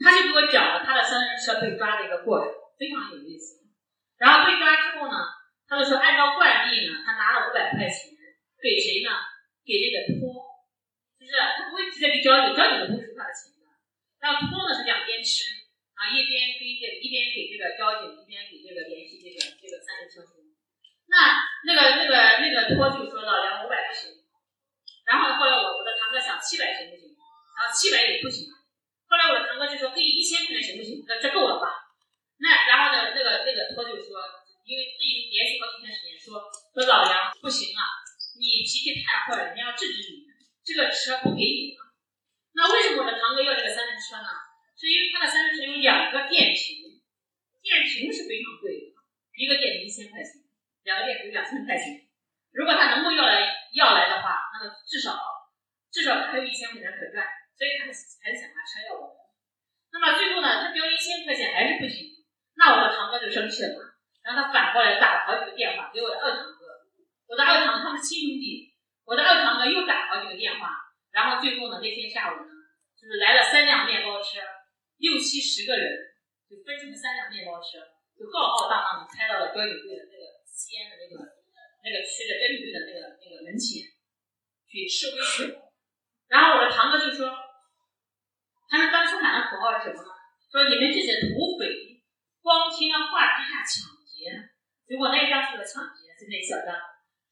[0.01, 2.49] 他就给我讲了他的三轮车被抓的一个过程，
[2.81, 3.69] 非常有意思。
[4.17, 5.29] 然后被抓之后呢，
[5.69, 8.17] 他就说按照惯例呢，他拿了五百块钱
[8.57, 9.13] 给谁呢？
[9.61, 10.65] 给那个托，
[11.21, 13.69] 就是他不会直接给交警，交警不会收他的钱的。
[14.21, 15.58] 然后托呢是两边吃。
[15.99, 20.47] 啊，一边跟这，一边给这个交警，一边给这个联系这个这个三轮车夫。
[21.11, 24.15] 那那个那个那个托就说到两五百不行，
[25.09, 27.11] 然后后来我我的堂哥想七百行不行？
[27.59, 28.47] 然后七百也不行。
[29.11, 31.03] 后来我的堂哥就说给你一千块钱行不行？
[31.09, 31.91] 那这够了吧？
[32.39, 34.23] 那然后呢那个那个托就说，
[34.63, 37.83] 因为自己联系好几天时间，说说老梁不行啊，
[38.39, 40.23] 你脾气太坏了，人家要制止你，
[40.63, 41.91] 这个车不给你了。
[42.55, 44.38] 那为什么我的堂哥要这个三轮车呢？
[44.89, 46.97] 因为他的三轮车有两个电瓶
[47.61, 48.97] 电瓶是非常贵的
[49.37, 50.41] 一个电瓶一千块钱
[50.83, 52.09] 两个电瓶两千块钱
[52.57, 55.21] 如果他能够要来要来的话那么至少
[55.93, 59.29] 至少还有一千块钱可赚所以他还是想把车要过来
[59.93, 62.25] 那么最后呢他交一千块钱还是不行
[62.57, 66.89] 那我的堂哥就生气了然后他反过来打了好几个电话给我的二堂哥
[67.29, 68.73] 我的二堂哥他是亲兄弟
[69.05, 70.73] 我的二堂哥又打好几个电话
[71.13, 72.49] 然后最后呢那天下午呢
[72.97, 74.41] 就是来了三辆面包车
[74.99, 76.19] 六七十个人，
[76.51, 77.79] 就分成三辆面包车，
[78.19, 81.23] 就浩浩荡荡的开到了交警队的那个西安的那个
[81.83, 83.87] 那个区的交警队的那个那个门前
[84.67, 85.71] 去示威去了。
[86.27, 87.31] 然后我的堂哥就说，
[88.69, 90.11] 他们当初喊的口号是什么呢？
[90.51, 92.03] 说你们这些土匪，
[92.43, 94.35] 光天化日下抢劫，
[94.85, 96.75] 结果那一张是个抢劫，就那小张。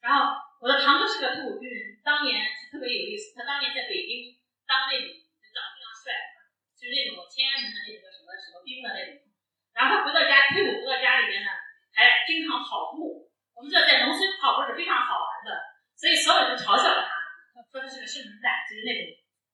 [0.01, 5.09] 然后我的堂哥是个退伍军人，当年是特别有意思，他当年在北京当那种，
[6.87, 9.27] 就是那种天安门的那个什么什么兵的那种。
[9.75, 11.51] 然后回到家，退伍回到家里面呢，
[11.91, 13.27] 还经常跑步。
[13.59, 15.51] 我们知道在农村跑步是非常好玩的，
[15.99, 17.11] 所以所有人都嘲笑他。
[17.75, 19.03] 说的是个生存蛋，就是那种，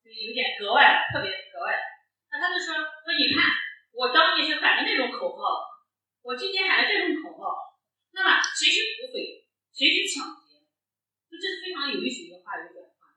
[0.05, 1.73] 就是有点格外，特别格外。
[2.29, 3.49] 那他就说说你看，
[3.97, 5.65] 我当年是喊的那种口号，
[6.21, 7.81] 我今天喊的这种口号，
[8.13, 10.61] 那么谁是土匪，谁是抢劫？
[11.31, 13.11] 就这是非常有意思一个话语转换。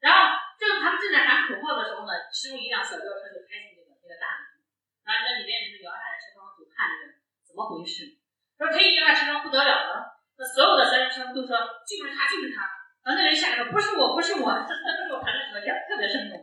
[0.00, 0.36] 然后
[0.68, 4.60] 正他们正在喊口号的时候呢，其中一辆小轿车就开进这个这个大门，
[5.08, 7.16] 然后那里面人就摇下来车窗就看着
[7.48, 8.20] 怎么回事。
[8.60, 11.56] 说推一下车窗不得了了，那所有的三轮车都说
[11.88, 12.68] 就是他，就是他。
[13.00, 16.36] 然后那人下来说：“不是我，不是我，这这都是我谈的什么讲，特别生动。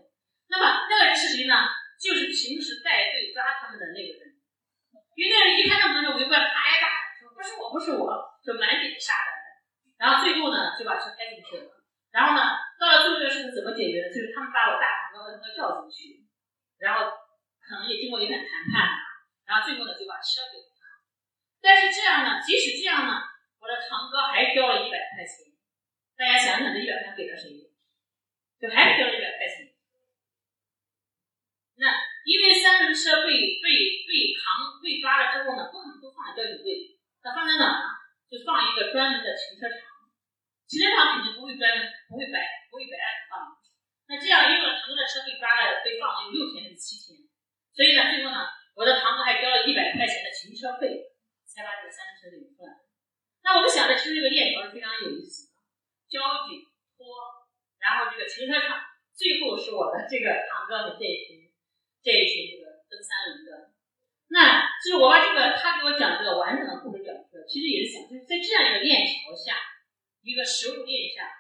[0.50, 1.54] 那么那个人是谁呢？
[2.02, 4.34] 就是平时带队抓他们的那个人。
[5.14, 6.90] 因为那人一看那么多人围过来，啪挨打，
[7.22, 8.10] 说不是我，不是我，
[8.42, 9.30] 就满脸煞白。
[10.02, 11.77] 然后最后呢，就把车开进去了。
[12.18, 14.10] 然后呢，到了最后这个事情怎么解决的？
[14.10, 16.26] 就是他们把我大堂哥和他哥叫进去，
[16.82, 17.14] 然后
[17.62, 18.90] 可能也经过一番谈判，
[19.46, 20.98] 然后最后呢就把车给了他。
[21.62, 23.22] 但是这样呢，即使这样呢，
[23.62, 25.54] 我的堂哥还交了一百块钱。”
[26.18, 27.54] 大家想想，这一百块钱给了谁？
[28.58, 29.78] 就还是交了一百块钱。
[31.78, 37.86] 那因为三轮车被被被扛被抓了之后呢，不可能都放在交警队，那放在哪呢？
[38.26, 39.97] 就放一个专门的停车场。
[40.68, 43.56] 停车场肯定不会专门不会白不会白让你放。
[44.08, 47.28] 那这样，因为我堂哥的车被抓了，被放了有六天还是七天，
[47.76, 51.12] 所以呢，最后呢，我的堂哥还交了一百块钱的停车费，
[51.44, 52.84] 才把这个三轮车领出来。
[53.44, 55.60] 那我们想的其实这个链条是非常有意思的。
[56.08, 56.64] 交警
[56.96, 57.04] 拖，
[57.84, 58.80] 然后这个停车场，
[59.12, 61.52] 最后是我的这个堂哥的这一群，
[62.00, 63.76] 这一群这个蹬三轮的。
[64.32, 69.56] 那就是我把这个他给我讲这个完整的故事讲出来，其实也是想就是在这样一个链条下，
[70.28, 71.32] 一个食物链下，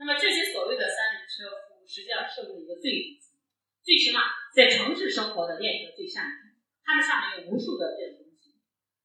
[0.00, 3.36] 那么这些所谓的三轮车夫实际上是一个最底层，
[3.84, 8.56] 最起码在城市生活的链条最下面，他们上面有无数的这种东西，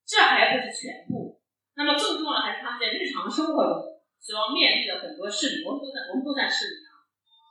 [0.08, 1.44] 这还不是全部。
[1.76, 3.92] 那么更重要的还是他们在日常生活中。
[4.24, 7.04] 主要面对的很多市民，我们都在我们都在市里啊，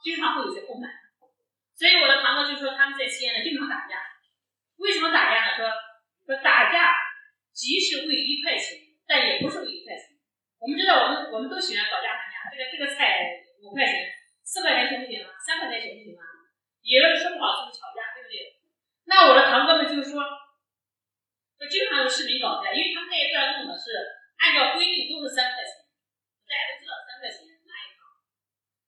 [0.03, 0.91] 经常会有些不满。
[1.77, 4.01] 所以我的堂哥就说他们在西安呢经常打架。
[4.81, 5.57] 为什么打架呢？
[5.61, 5.71] 说
[6.27, 6.97] 说打架，
[7.53, 10.14] 即是为一块钱，但也不是为一块钱。
[10.65, 12.49] 我们知道，我们我们都喜欢搞价还价。
[12.49, 14.09] 这个这个菜五块钱，
[14.41, 15.29] 四块钱行不行啊？
[15.45, 16.25] 三块钱行不行啊？
[16.81, 18.65] 有人说不好就吵架，对不对？
[19.05, 20.25] 那我的堂哥们就说，
[21.61, 23.93] 就经常有市民搞架，因为他们那一段弄的是
[24.41, 25.85] 按照规定都是三块钱。
[26.49, 28.09] 大家都知道三块钱拉一趟，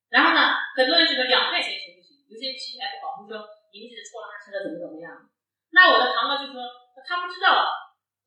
[0.09, 2.25] 然后呢，很多人觉得两块钱行不行？
[2.25, 3.37] 有些人脾气还不好，会说
[3.69, 5.13] 你们这是拖拉车的怎么怎么样？
[5.77, 6.57] 那我的堂哥就说
[7.05, 7.69] 他不知道，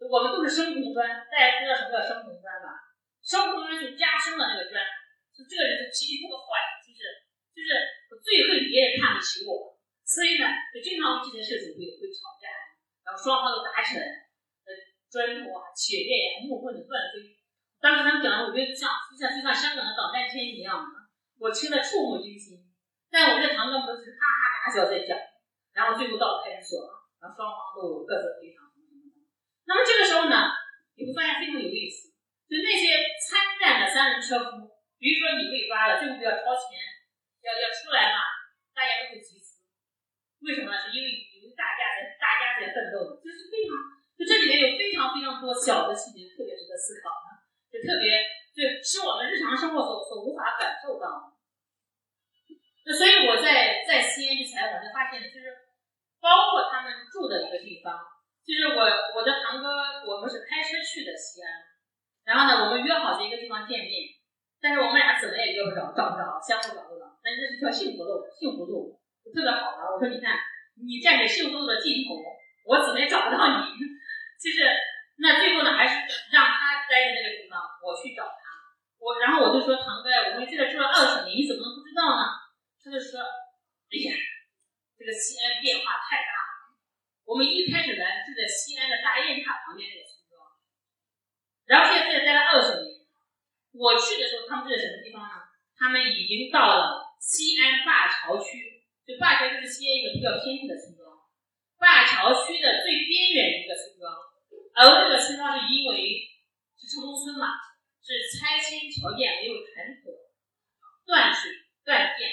[0.06, 2.89] 我们都是生红砖，大家知道什么叫生红砖吧？
[3.30, 4.82] 生红砖就加深了那个砖，
[5.30, 6.98] 就这个人就脾气特别坏，就是
[7.54, 7.70] 就是
[8.18, 12.50] 最恨别人看不起我，所以呢，就经常这件事情会会吵架，
[13.06, 14.02] 然后双方都打起来，
[14.66, 14.74] 呃，
[15.06, 17.38] 砖头啊、铁链呀、木棍的乱飞。
[17.78, 21.06] 当时他们讲的，我觉得像就像就像香港的导弹天一样的，
[21.38, 22.66] 我听得触目惊心。
[23.14, 25.14] 但我这堂哥们都是哈哈大笑在讲，
[25.70, 26.82] 然后最后到了派出所，
[27.22, 28.66] 然后双方都各自赔偿。
[29.70, 30.50] 那么这个时候呢，
[30.98, 32.09] 你会发现非常有意思，
[32.50, 36.82] 就那些参战的三轮车夫，比如说你被抓了，最后要掏钱，
[37.46, 38.26] 要要出来嘛，
[38.74, 39.62] 大家都会集资。
[40.42, 40.76] 为什么呢？
[40.82, 43.70] 是因为因为大家在大家在奋斗，就是非常
[44.18, 47.14] 就这里面有非常非常多小的细节，特别值得思考。
[47.70, 48.18] 就特别，
[48.50, 51.38] 就是我们日常生活所所无法感受到的。
[52.82, 55.54] 那所以我在在西安去采访，就发现就是
[56.18, 57.94] 包括他们住的一个地方，
[58.42, 58.82] 就是我
[59.14, 61.69] 我的堂哥，我们是开车去的西安，
[62.24, 64.08] 然后呢，我们约好在一个地方见面，
[64.60, 67.06] 但是我们俩怎么也约不着，找不着，相互找不着。
[67.22, 69.00] 但是这是条幸福路，幸福路
[69.34, 69.92] 特别好的。
[69.92, 70.38] 我说你看，
[70.80, 72.16] 你站在幸福路的尽头，
[72.64, 73.76] 我怎么也找不到你，
[74.40, 74.68] 就是。
[75.22, 75.92] 那最后呢，还是
[76.32, 78.40] 让他待在那个地方，我去找他。
[78.96, 82.24] 我然后我就说堂哥，我们在这住了二十年，你怎么能不知道呢？
[82.80, 84.16] 他就说，哎呀，
[84.96, 86.72] 这个西安变化太大了。
[87.28, 90.42] 我我们一开始来住在西安的大雁塔旁边那个村庄，
[91.64, 93.00] 然后现在在待了二十年。
[93.72, 95.46] 我去的时候，他们住在什么地方呢？
[95.78, 101.10] 他们已已经到了西安灞桥区，就灞桥就是西安一个比较偏僻的村庄，
[101.82, 104.14] 灞桥区的最边缘一个村庄。
[104.78, 106.22] 而这个村庄是因为
[106.78, 107.58] 是城中村嘛，
[107.98, 110.14] 是拆迁条件没有谈妥，
[111.02, 111.50] 断水
[111.82, 112.30] 断电，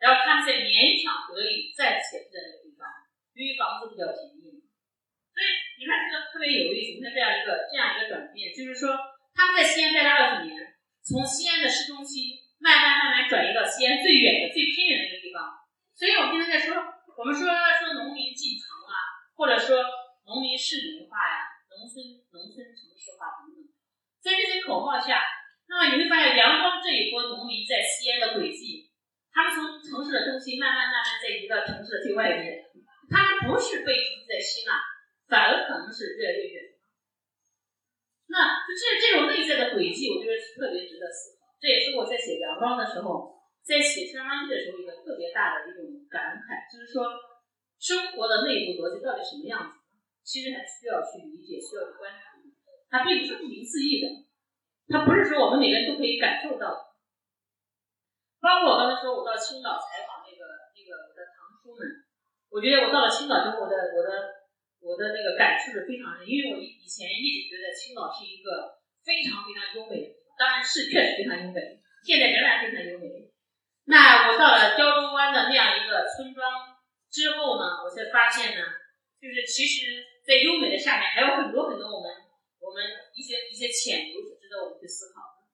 [0.00, 2.88] 然后他们才勉强得以暂且住在那个地方，
[3.36, 4.64] 因为房子比较便宜。
[5.36, 8.96] 所以你看这个特别有意思，你看这样一个这样一个转变，就是说。
[9.36, 10.56] 他们在西安待了二十年，
[11.04, 15.50] 从西安的市中心慢慢慢慢转移到西安最远的、最偏远的那个地方。
[15.98, 16.78] 所以我们经常在说，
[17.18, 18.94] 我们说说农民进城啊，
[19.34, 19.82] 或者说
[20.30, 21.98] 农民市民化呀、农村
[22.30, 23.66] 农村城市化等等。
[24.22, 25.26] 在这些口号下，
[25.66, 28.94] 那么你会发现，阳光这一波农民在西安的轨迹，
[29.34, 32.62] 他们从城市的中心慢慢慢慢在移到城市的最外边，
[33.10, 34.78] 他们不是被封在心呐，
[35.26, 36.78] 反而可能是越来越远。
[38.26, 41.46] 那就这这种内在的轨迹，我觉得是特别值得思考。
[41.62, 47.06] 这也是我在写梁庄的时候，在写《山庄记》的时候一个特别大的一种感慨，就是说
[47.78, 49.78] 生活的内部逻辑到底什么样子，
[50.26, 52.34] 其实还需要去理解，需要去观察。
[52.90, 54.06] 它并不是不明思义的，
[54.90, 56.98] 它不是说我们每个人都可以感受到的。
[58.42, 60.42] 包括我刚才说我到青岛采访那个
[60.74, 61.82] 那个我的堂叔们，
[62.50, 64.34] 我觉得我到了青岛之后，我的我的。
[64.76, 73.06] 我的那个感触是非常深，因为我以以前一直觉得青岛是一个非常非常优美的，当然是确实非常优美，现在仍然非常优美。
[73.86, 76.74] 那我到了胶州湾的那样一个村庄
[77.06, 78.66] 之后呢，我才发现呢，
[79.22, 82.10] 就是其实，在优美的下面还有很多很多我们
[82.58, 82.82] 我们
[83.14, 85.46] 一些一些潜流是值得我们去思考的。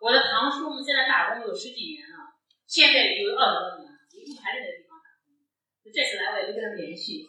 [0.00, 2.32] 我的堂叔们现在打工有十几年了，
[2.64, 5.36] 现在有二十多年了，一直还在那个地方打工。
[5.92, 7.28] 这次来，我也没跟他们联系。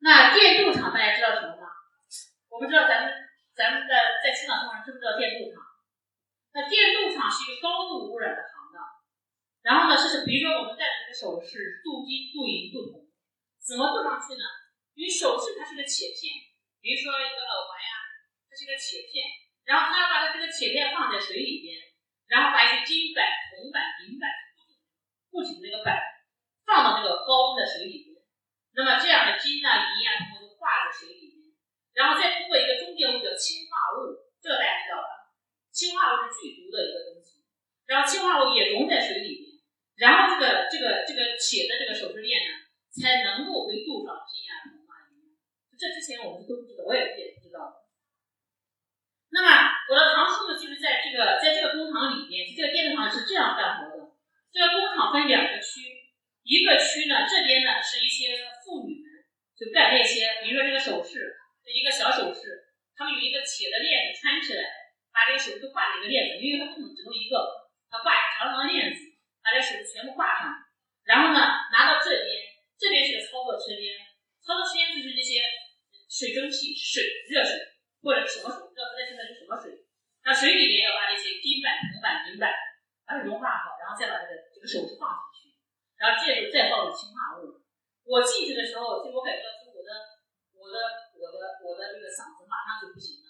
[0.00, 1.66] 那电镀厂大家知道什么吗？
[2.48, 3.12] 我不知道咱们
[3.54, 5.62] 咱们在在青岛地方知不知道电镀厂？
[6.52, 8.82] 那电镀厂是一个高度污染的行当。
[9.62, 13.06] 然后呢，就是比如说我们戴的这个首饰，镀金、镀银、镀铜，
[13.60, 14.44] 怎么镀上去呢？
[14.98, 16.50] 因为首饰它是个铁片，
[16.82, 17.92] 比如说一个耳环呀，
[18.48, 19.22] 它是个铁片，
[19.68, 21.76] 然后它要把它这个铁片放在水里边，
[22.26, 23.22] 然后把一些金板、
[23.52, 24.26] 铜板、银板
[25.30, 25.94] 固体的那个板
[26.66, 28.16] 放到那个高温的水里边。
[28.74, 31.52] 那么这样的金啊、银啊，它们都化在水里面，
[31.92, 35.19] 然后再通过一个中间物叫氢化物，这个大家知道吧？
[35.80, 37.40] 氢化物是剧毒的一个东西，
[37.88, 39.64] 然后氢化物也溶在水里面，
[39.96, 45.32] 然后这个这个这个铁的这个首饰链呢，才能够被镀上金啊、铜啊、银。
[45.80, 47.80] 这之前我们都不知道，我也也不知道。
[49.32, 49.48] 那么
[49.88, 54.12] 我的堂叔呢，就是在这个在这个工厂里面，这个电子厂是这样干活的。
[54.52, 55.80] 这个工厂分两个区。
[56.44, 59.08] 一个区呢，这边呢是一些妇女们
[59.56, 61.36] 就干那些，比如说这个首饰，
[61.72, 64.64] 一个小首饰，他们有一个铁的链子穿起来，
[65.20, 69.04] 把这个首饰都挂了一个链子，因为它不能只弄一个，它挂一个长长的链子，
[69.44, 70.48] 把这首饰全部挂上，
[71.04, 72.32] 然后呢拿到这边，
[72.80, 74.00] 这边是个操作车间，
[74.40, 75.44] 操作车间就是那些
[76.08, 77.60] 水蒸气、水、热水
[78.00, 79.84] 或者什么水，不知道在现在是什么水，
[80.24, 82.48] 那水里面要把那些金板、铜板、银板
[83.04, 85.04] 把它融化好，然后再把这个这个首饰放
[85.36, 85.60] 进去。
[86.00, 87.60] 然后这时候再放入氢化物。
[88.08, 89.92] 我进去的时候，就我感觉到，就我的、
[90.56, 90.76] 我的、
[91.20, 93.28] 我的、我的这个嗓子马上就不行了，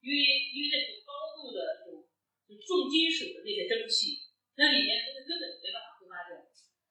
[0.00, 0.16] 因为
[0.52, 2.04] 因为那种高度的这种
[2.60, 6.36] 重金属的那些蒸汽，那里面根根本没办法挥发掉。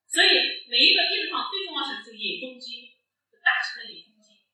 [0.10, 2.98] 所以每一个电厂最重要是这个引风机，
[3.44, 4.46] 大型的引风机。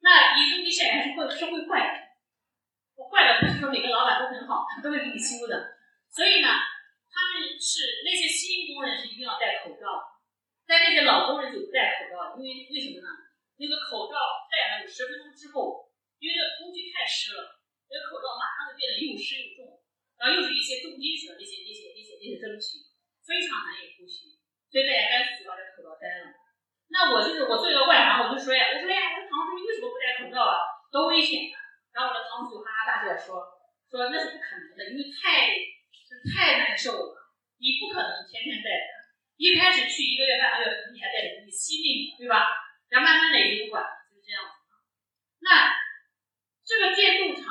[0.00, 5.76] 那引风机显然是会是会坏的，坏了不是说每个老板都很好，他都会给你修的。
[6.08, 6.48] 所以呢。
[7.16, 10.20] 他们是那些新工人是一定要戴口罩，
[10.68, 13.08] 但那些老工人就不戴口罩，因为为什么呢？
[13.56, 15.88] 那个口罩戴了有十分钟之后，
[16.20, 17.55] 因为这个空气太湿了，
[17.96, 19.80] 这口罩马上就变得又湿又重，
[20.20, 22.84] 然后又是一些重金属的那些这些这些这些蒸汽，
[23.24, 24.36] 非常难以呼吸，
[24.68, 26.36] 所以大家干脆就把这口罩摘了。
[26.92, 30.60] 那我就是我作为一个外行，我就说呀，我说呀，我说唐叔你为什么不戴口罩啊？
[30.92, 31.56] 多危险啊！
[31.96, 33.40] 然后我的唐叔就哈哈大笑说，
[33.88, 35.56] 说那是不可能的，因为太。
[36.26, 37.14] 太难受了，
[37.58, 38.86] 你不可能天天戴着。
[39.36, 42.50] 一开始去一个月、半个月，你还戴着，你惜命，对吧？
[42.88, 44.50] 然后慢慢的也就不管了，就是这样子。
[45.38, 45.70] 那
[46.66, 47.46] 这个电镀厂？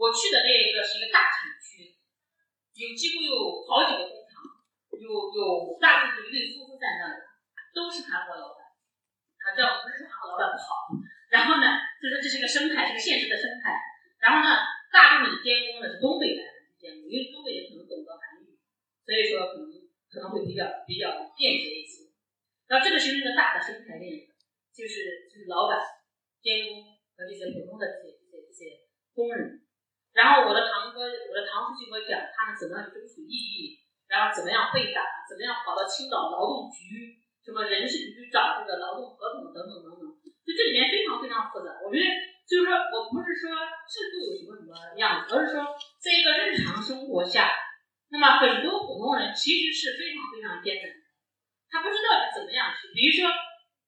[0.00, 1.92] 我去的那一个是一个大厂区，
[2.72, 4.40] 有几乎有好几个工厂，
[4.96, 7.20] 有有大部分一对夫妇在那里，
[7.76, 8.64] 都是韩国老板。
[9.44, 10.88] 啊，这样不是说韩国老板不好。
[11.28, 13.76] 然后呢，就说这是个生态，是个现实的生态。
[14.24, 14.64] 然后呢？
[14.90, 18.58] 大部分的监工呢是东北来的监工，因为东北人可能懂得韩语，
[19.06, 19.70] 所以说可能
[20.10, 22.10] 可能会比较比较便捷一些。
[22.66, 24.26] 那这个是一个大的生态链，
[24.74, 25.78] 就是就是老板、
[26.42, 28.64] 监工和这些普通的这些这些这些
[29.14, 29.62] 工人。
[30.12, 33.78] 然后我的堂哥、我的堂叔就给我讲他们怎么样争取利益，
[34.10, 40.02] 然后怎么样被打，怎么样跑到青岛劳动局、什么人事局去找这个劳动合同等等等等。
[40.42, 41.78] 就这里面非常非常复杂。
[41.78, 42.06] 我觉得
[42.42, 43.54] 就是说我不是说
[43.86, 45.62] 制度有什么什么样子，而是说
[46.02, 47.54] 在一个日常生活下，
[48.10, 50.90] 那么很多普通人其实是非常非常艰难，
[51.70, 53.30] 他不知道怎么样去，比如说，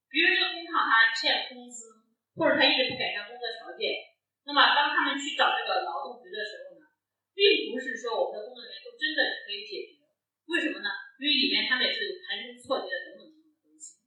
[0.06, 1.90] 比如这个工厂他欠工资，
[2.38, 4.11] 或者他一直不改善工作条件。
[4.44, 6.90] 那么，当他们去找这个劳动局的时候呢，
[7.30, 10.02] 并不是说我们的工作人员都真的可以解决。
[10.50, 10.90] 为什么呢？
[11.22, 14.02] 因为里面他们也是有盘根错节的等等等等东西。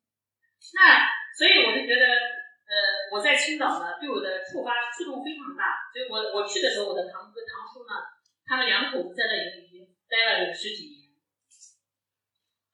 [0.75, 1.07] 那
[1.39, 2.03] 所以我就觉得，
[2.67, 5.87] 呃，我在青岛呢，对我的触发触动非常大。
[5.95, 8.03] 所以我我去的时候，我的堂哥堂叔呢，
[8.43, 11.15] 他们两口子在那里已经待了有十几年。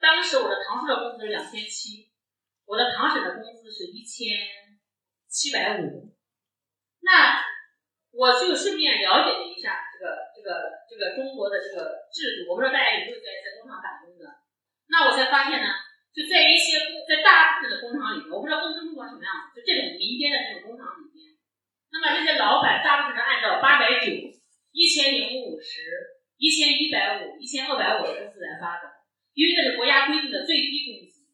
[0.01, 2.09] 当时我的堂叔的工资是两千七，
[2.65, 4.49] 我的堂婶的工资是一千
[5.29, 6.09] 七百五。
[7.01, 7.41] 那
[8.21, 14.29] 我就顺便了解了一下这个这个这个中国的这个制度，我不知道大家有没有在在工厂打工的。
[14.93, 15.73] 那我才发现呢，
[16.13, 16.77] 就在一些
[17.09, 21.33] 在大部分的工厂里面，我不知道工资中国什么样子，就这种民间的这种工厂里面，
[21.89, 24.13] 那么这些老板大部分是按照八百九、
[24.69, 25.81] 一千零五十、
[26.37, 29.01] 一千一百五、一千二百五的工资来发的，
[29.33, 31.25] 因为这是国家规定的最低工资。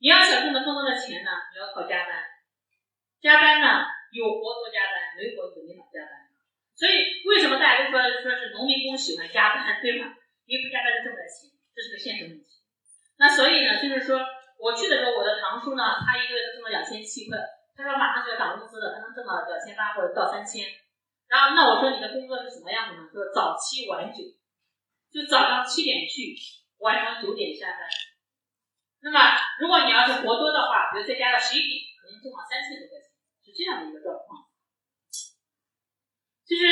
[0.00, 2.24] 你要想挣得更多的钱呢，你要靠加班，
[3.20, 3.92] 加班呢。
[4.12, 5.75] 有活多加班，没活就没。
[6.76, 10.12] 所以为什么大家都说说是农民工喜欢加班，对吧？
[10.44, 12.44] 因为不加班就挣不来钱，这是个现实问题。
[13.16, 14.20] 那所以呢，就是说
[14.60, 17.40] 我去的时候，我的堂叔呢，他一个月挣了两千七块，
[17.72, 20.68] 他说马上就要涨工资了，他能挣到两千八或者到三千。
[21.26, 23.08] 然后那我说你的工作是什么样子呢？
[23.08, 24.20] 说早七晚九，
[25.08, 26.36] 就早上七点去，
[26.84, 27.88] 晚上九点下班。
[29.00, 29.18] 那么
[29.58, 33.08] 如果你要是活多的话，比如再加到十一点，可能挣到三千多块钱。
[33.42, 34.45] 是这样的一个状况，
[36.46, 36.62] 就是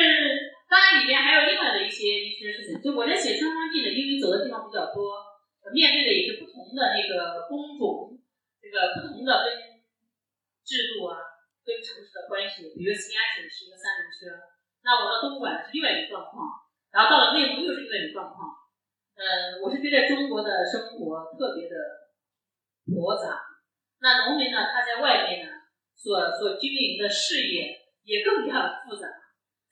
[0.71, 2.79] 当然里面还有另外的一些一些事情。
[2.79, 5.19] 就我在写《春风记》呢，因为走的地方比较多，
[5.75, 8.15] 面对的也是不同的那个工种，
[8.63, 9.83] 这个不同的跟
[10.63, 11.19] 制度啊，
[11.67, 12.71] 跟城市的关系。
[12.79, 14.31] 比如西安省是一个三轮车，
[14.87, 18.55] 那我到东莞是另外一个状况，然后到了内蒙又是另外一个状况。
[19.19, 21.75] 呃，我是觉得中国的生活特别的
[22.87, 23.43] 复杂。
[23.99, 25.67] 那农民呢，他在外面呢。
[25.97, 29.09] 所所经营的事业也更加的复杂。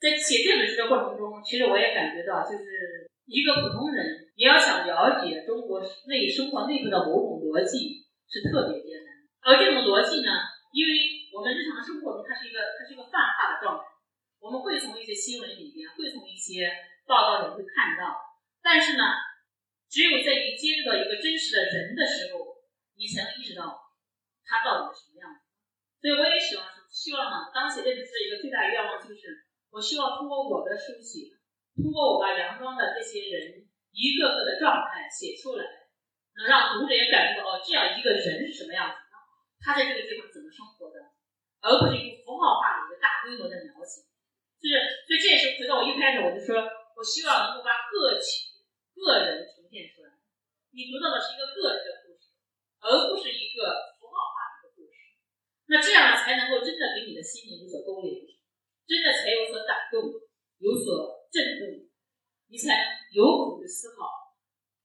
[0.03, 4.03] 在写这本书的过程中，其实我也感觉到，就是一个普通人，
[4.35, 9.23] 你要想了解中国内生活内部的某种逻辑，是特别艰难。
[9.47, 10.43] 而这种逻辑呢，
[10.75, 10.91] 因为
[11.31, 13.87] 我们日常生活中，它是一个它是一个泛化的状态，
[14.43, 16.67] 我们会从一些新闻里边，会从一些
[17.07, 18.11] 报道里会看到。
[18.59, 19.07] 但是呢，
[19.87, 22.59] 只有在你接触到一个真实的人的时候，
[22.99, 23.71] 你才能意识到
[24.43, 25.47] 他到底是什么样子。
[26.03, 31.33] 所以我也希望，希望呢，当写这本书的一个最大愿望就是，我希望通过我的书写，
[31.73, 35.65] 通过我把杨庄的这些人一个个的状态写出来，
[36.37, 39.17] 能让读者也感受到哦，这样一个人是什么样子的，
[39.57, 41.01] 他在这个地方怎么生活的，
[41.65, 44.05] 而不是一个符号化的一个大规模的描写。
[44.61, 44.77] 就是，
[45.09, 46.53] 所以这也是回到我一开始我就说，
[46.93, 48.53] 我希望能够把个体、
[48.93, 50.21] 个人呈现出来。
[50.69, 52.29] 你读到的是一个个人的故事，
[52.77, 55.17] 而不是一个符号化的一个故事。
[55.65, 58.21] 那这样，才能够真的给你的心灵有所勾连，
[58.83, 60.11] 真的才有所打动，
[60.59, 61.87] 有所震动，
[62.51, 64.35] 你才有苦去思考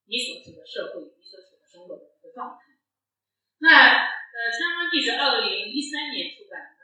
[0.06, 2.78] 你所处的社会，你所处的生活的一个状态。
[3.58, 6.80] 那呃，《春风记》是二零一三年出版的，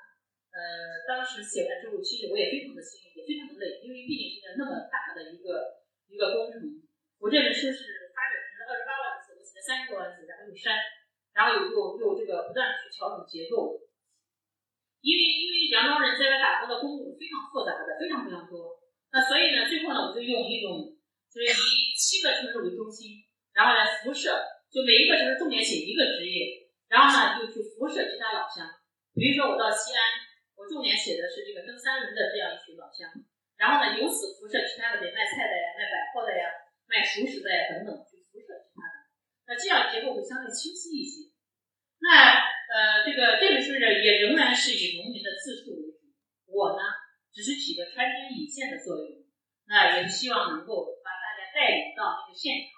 [0.51, 6.83] 呃，当时写完之后，其实我也非常的心也非常的累，因为毕竟是一个那么大的一个一个工程。
[7.23, 10.77] 我这本书是发表成了二十八万字，我写了三十多万字，然后又删，
[11.33, 13.81] 然后又又又这个不断去调整结构。
[15.05, 18.73] 因为因为扬州人在外打工的工种非常复杂的，非常非常多。
[19.13, 20.97] 那所以呢，最后呢，我就用一种
[21.29, 23.21] 就是以七个城市为中心，
[23.53, 24.33] 然后来辐射，
[24.73, 28.65] 就每一个城市重点写一个职业，然后呢，就去辐射其他老乡。
[29.13, 30.01] 比如说我到西安，
[30.57, 33.05] 我重点写的是这个蹬三轮的这样一群老乡，
[33.61, 36.49] 然后呢，由此辐射其他的卖菜的呀、卖百货的呀、
[36.89, 38.97] 卖熟食的呀等等，去辐射其他的。
[39.45, 41.34] 那这样结构会相对清晰一些。
[42.05, 42.53] 那。
[42.65, 46.11] 呃，这个这本书呢，也仍然是以农民的自述为主。
[46.51, 46.83] 我呢，
[47.31, 49.23] 只是起个穿针引线的作用。
[49.69, 52.75] 那也希望能够把大家带领到那个现场，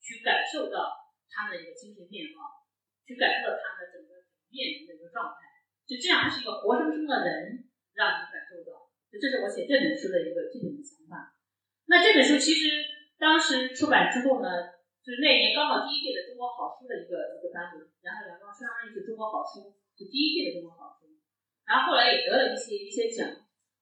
[0.00, 0.88] 去感受到
[1.28, 2.64] 他们的一个精神面貌，
[3.04, 5.44] 去感受到他们的整个面临的一个状态。
[5.84, 8.88] 就这样，是一个活生生的人，让你感受到。
[9.12, 11.36] 就这是我写这本书的一个基本的想法。
[11.92, 12.88] 那这本书其实
[13.20, 14.75] 当时出版之后呢，
[15.06, 18.42] 就是那年刚好第一届的中国好书的一个一个颁布，然后两个。
[18.42, 21.06] 庄书香是中国好书，是第一届的中国好书，
[21.62, 23.22] 然后后来也得了一些一些奖。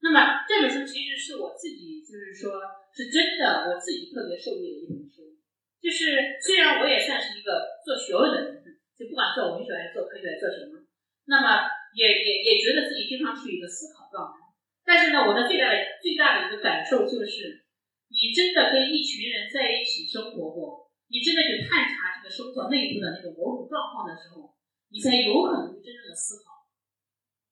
[0.04, 2.60] 那么这本书其实是我自己，就是说
[2.92, 5.32] 是真的，我自己特别受益的一本书。
[5.80, 10.84] 就是虽然我也算是一个做学问的人，就不管做文学还是做科学，做什么，
[11.24, 11.64] 那么
[11.96, 14.44] 也也也觉得自己经常处于一个思考状态。
[14.84, 17.64] 但是呢，我的最大的最大的一个感受就是，
[18.12, 24.54] 你真的跟一群人在一起生活过，你真的去探查这个生活内部的那个某种状况的时候，
[24.88, 26.68] 你才有可能去真正的思考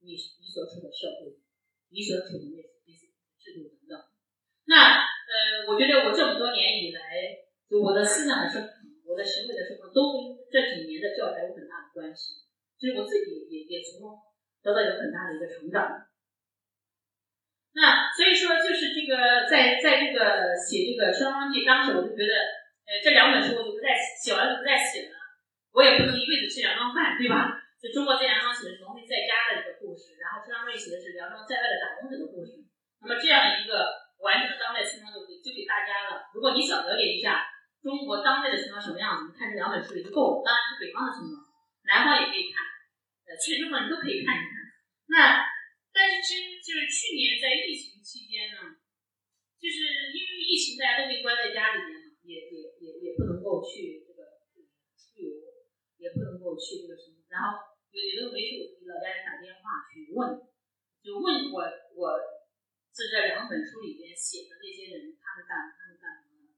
[0.01, 1.39] 你你所处的社会，
[1.91, 3.95] 你所处的那那些制度等等。
[4.65, 7.01] 那呃，我觉得我这么多年以来。
[7.73, 8.69] 就我的思想的生成，
[9.09, 12.45] 我的行为的生成，都跟这几年的教材有很大的关系。
[12.77, 14.13] 其实我自己也也从中
[14.61, 16.05] 得到有很大的一个成长。
[17.73, 22.37] 那所以说，就是这个在在这个写这个《双方记》，当时我就觉得，
[22.85, 25.15] 呃，这两本书我就不再写写完，就不再写了。
[25.73, 27.59] 我也不能一辈子吃两顿饭，对吧？
[27.81, 32.63] 就中国这两章写的是农民在家的一个故事，然后张瑞写的是辽庄在外的打工者的故事。
[33.01, 36.31] 那么这样一个完整的当代村庄就给就给大家了。
[36.35, 37.49] 如果你想了解一下。
[37.83, 39.35] 中国当代的村庄什么样子？
[39.35, 40.47] 你看这两本书里就够了。
[40.47, 41.35] 当然是北方的村庄，
[41.83, 42.63] 南方也可以看，
[43.27, 44.55] 呃，全中国你都可以看一看。
[45.11, 45.43] 那
[45.91, 48.79] 但是其实就是去年在疫情期间呢，
[49.59, 52.71] 就是因为疫情大家都被关在家里面嘛，也也
[53.53, 54.41] 够去这个
[54.97, 55.29] 出游，
[56.01, 57.21] 也不能够去这个什么。
[57.29, 60.41] 然后有有的没事，我给老家人打电话去问，
[61.05, 61.61] 就问我
[61.93, 62.17] 我
[62.89, 66.49] 在这两本书里边写的那些人，他们干他们干什么。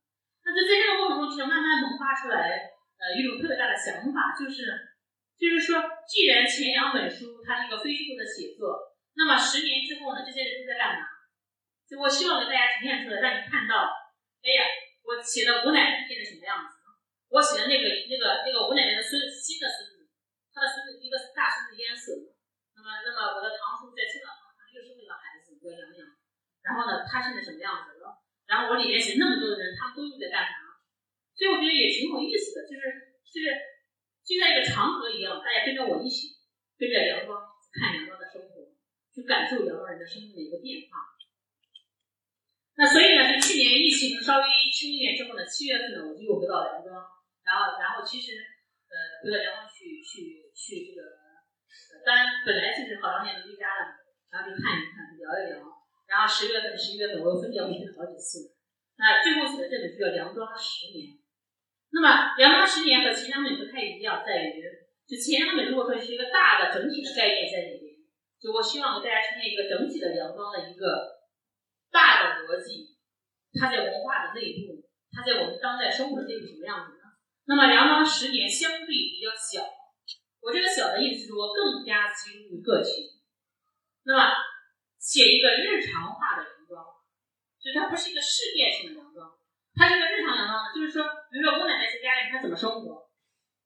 [0.47, 2.71] 那就在这个过程中，其实慢慢萌发出来，
[3.03, 4.95] 呃，一种特别大的想法，就是，
[5.35, 11.11] 就是说，既然前两本书它是一个非虚构的写作，那么十年之后呢，这些人都在干嘛？
[11.91, 13.91] 就我希望给大家呈现出来，让你看到，
[14.43, 14.63] 哎呀，
[15.03, 16.74] 我写的我奶奶现在什么样子？
[17.35, 20.07] 我写的那个那个那个我奶奶的孙新的孙子，
[20.55, 22.31] 他的孙子一个大孙子淹死了，
[22.79, 26.15] 那么那么我的堂叔在青岛堂堂又生了个孩子叫杨洋，
[26.63, 28.23] 然后呢，他现在什么样子了？
[28.47, 30.79] 然后我里面写那么多的人，他们都用在干啥？
[31.35, 33.51] 所以我觉得也挺有意思的，就是就是
[34.23, 36.39] 就像一个长河一样，大家跟着我一起，
[36.79, 37.43] 跟着梁庄
[37.75, 38.71] 看梁庄的生活，
[39.11, 41.19] 去感受梁庄人的生命的一个变化。
[42.79, 46.95] 那所以呢，就去年疫情稍微轻一点之后呢，七月份呢，我就又回到梁庄，
[47.55, 48.35] 然后然后其实
[48.91, 51.07] 呃为了梁庄去去去这个，
[52.03, 53.95] 当然本来就是好长时间没回家了，
[54.27, 55.63] 然后就看一看，聊一聊。
[56.11, 58.59] 然后十月份、十一月份，我又分别回去了好几次。
[58.99, 61.15] 那最后写的这本书叫《梁庄十年》。
[61.95, 64.59] 那么《梁庄十年》和前两本不太一样，在于
[65.07, 68.03] 就前两本如果说是一个大的整体的概念在里面，
[68.43, 71.23] 就我希望给大家呈现一个整体的梁庄的一个
[71.95, 72.99] 大的逻辑，
[73.55, 74.83] 它在文化的内部，
[75.15, 77.04] 它在我们当代生活的内部什么样子呢？
[77.47, 79.65] 那么《梁庄十年》相对比较小，
[80.41, 83.21] 我这个小的意思是说更加集中于个体。
[84.05, 84.33] 那么。
[85.05, 86.81] 写一个日常化的洋装，
[87.61, 89.37] 所以它不是一个事件性的洋装，
[89.77, 90.73] 它是一个日常洋装呢。
[90.73, 93.13] 就是说，比如说吴奶奶在家里，她怎么生活，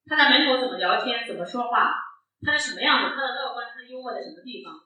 [0.02, 1.94] 她在门口怎么聊天，怎么说话，
[2.42, 4.82] 她是什么样子，她的乐观，她的幽默在什么地方。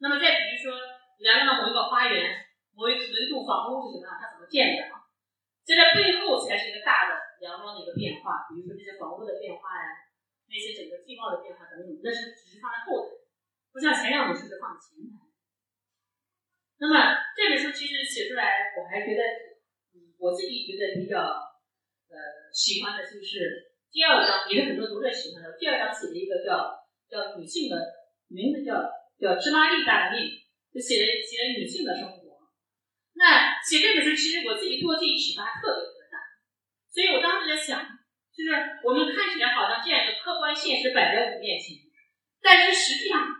[0.00, 0.72] 那么再比如说，
[1.20, 4.88] 梁庄的某一个花园，某一某一栋房屋是什么样，它怎么建的，
[5.68, 8.46] 在这背后才是一个大的阳光的一个变化。
[8.48, 10.12] 比如说这些房屋的变化呀，
[10.46, 13.16] 那些整个地貌的变化等等，那是只是放在后台，
[13.72, 15.26] 不像前两本书是放在前台。
[16.80, 19.22] 那么这本书其实写出来，我还觉得，
[20.16, 21.20] 我自己觉得比较，
[22.08, 22.16] 呃，
[22.52, 25.58] 喜欢的就是第二章，也是很多读者喜欢的。
[25.60, 26.72] 第二章写了一个叫
[27.04, 27.76] 叫女性的
[28.28, 28.80] 名字叫
[29.20, 30.24] 叫芝麻粒大的命，
[30.72, 32.48] 就写写女性的生活。
[33.12, 35.84] 那写这本书，其实我自己对我自己启发特别，
[36.90, 37.80] 所以我当时在想，
[38.34, 38.50] 就是
[38.84, 41.78] 我们看起来好像这样一个客观现实摆在我们面前，
[42.42, 43.38] 但是实际上。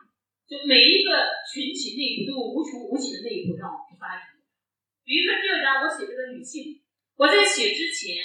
[0.50, 4.34] 就每一个群体内部都有无穷无尽的内部让我们去发掘。
[5.06, 6.82] 比如说第二章我写这个女性，
[7.14, 8.18] 我在写之前，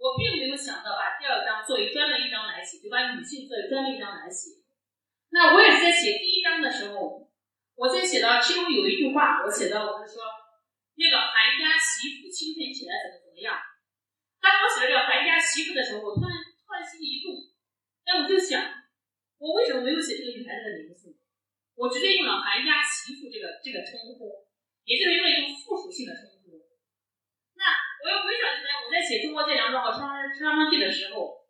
[0.00, 4.64] 我并没有想到把第二章作为专门一章来写，就把女性作为专门一章来写。
[5.28, 7.28] 那我也是在写第一章的时候，
[7.76, 10.24] 我在写到其中有一句话，我写到我是说
[10.96, 13.52] 那个韩家媳妇清晨起来怎么怎么样。
[14.46, 16.30] 当我写这个韩家媳妇的时候，我突然
[16.62, 17.34] 突然心里一动，
[18.06, 18.62] 哎，我就想，
[19.42, 21.18] 我为什么没有写这个女孩子的名字？
[21.74, 24.46] 我直接用了“韩家媳妇”这个这个称呼，
[24.86, 26.62] 也就是用了一种附属性的称呼。
[27.58, 31.42] 那我又回想起来，我在写《中国这两庄》和《双双双记》的时候，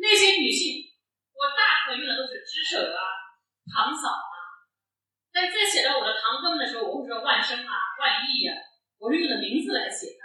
[0.00, 0.88] 那些女性，
[1.36, 2.98] 我大部分用的都是知婶啊、
[3.68, 4.66] 堂嫂啊。
[5.30, 8.56] 但在写到我的堂哥们的时候，我会说万生啊、万义啊，
[8.98, 10.21] 我是用的名字来写的。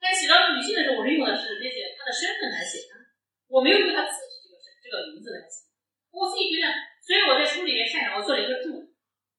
[0.00, 2.96] 但写到女性的时候，我是用的是那些她的身份来写的，
[3.46, 5.68] 我没有用她自己这个身这个名字来写。
[6.10, 6.72] 我自己觉得，
[7.04, 8.80] 所以我在书里面擅长我做了一个注，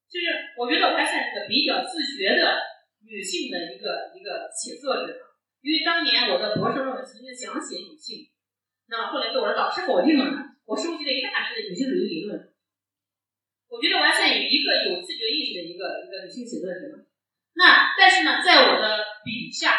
[0.07, 2.61] 就是我觉得我还算是个比较自觉的
[3.03, 5.11] 女性的一个一个写作者，
[5.59, 8.29] 因为当年我的博士论文曾经想写女性，
[8.87, 10.29] 那么后来被我的导师否定了，
[10.63, 12.37] 我收集了一大批的女性主义理论。
[13.67, 17.07] 我觉得我还算有一个有自觉意识的一个一个女性写作者。
[17.55, 19.75] 那但是呢，在我的笔下，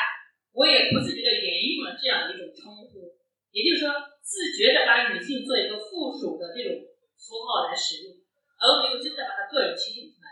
[0.53, 3.17] 我也不自觉的沿用了这样一种称呼，
[3.51, 6.77] 也就是说，自觉的把女性做一个附属的这种
[7.17, 8.13] 符号来使用，
[8.61, 10.29] 而没有真的把她个人提醒出来。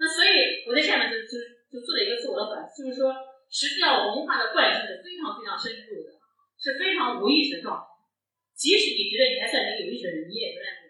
[0.00, 1.36] 那所以我在下面就就
[1.68, 3.12] 就做了一个自我的反思，就是说，
[3.52, 6.16] 实际上文化的惯性是非常非常深入的，
[6.56, 7.84] 是非常无意识的状态。
[8.56, 10.80] 即使你觉得你还算一个有意识的人，你也仍然。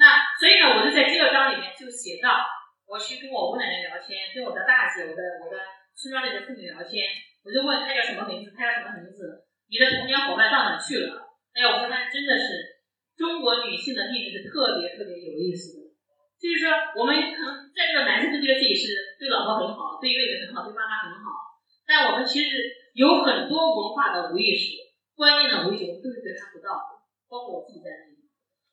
[0.00, 2.40] 那所以呢，我就在第二章里面就写到，
[2.88, 5.60] 我去跟我姑奶奶聊天，跟我的大姐、我的我的
[5.92, 7.04] 村庄里的妇女聊天，
[7.42, 9.46] 我就问他叫什么名字，他叫什么名字？
[9.70, 11.30] 你的童年伙伴到哪去了？
[11.54, 12.82] 哎呀，我说那真的是
[13.16, 15.90] 中国女性的命运是特别特别有意思的，
[16.38, 24.76] 就是说我们可能在这个男生都觉得自己是对老婆很好，对妹妹很好，对妈妈很好，但我们其实有很多文化的无意识、
[25.14, 28.16] 观念的无意识，我们都是觉察不到的，包括我自己在内。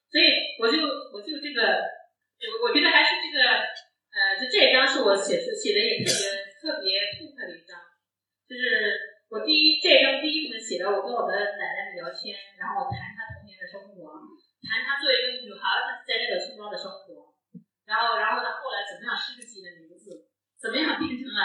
[0.07, 0.24] 所以
[0.61, 0.80] 我就
[1.11, 1.84] 我就这个，
[2.39, 3.43] 我我觉得还是这个，
[4.15, 6.24] 呃，就这一章是我写写的也特别
[6.55, 6.88] 特别
[7.20, 7.76] 痛快的一章，
[8.48, 14.24] 就是我第一这一章第一部分写的，我跟我的奶奶们聊天，然后谈她童年的生活，
[14.64, 17.36] 谈她作为一个女孩在那个村庄的生活，
[17.84, 21.43] 然后然后她后来怎么样失去自己的名字，怎么样变成了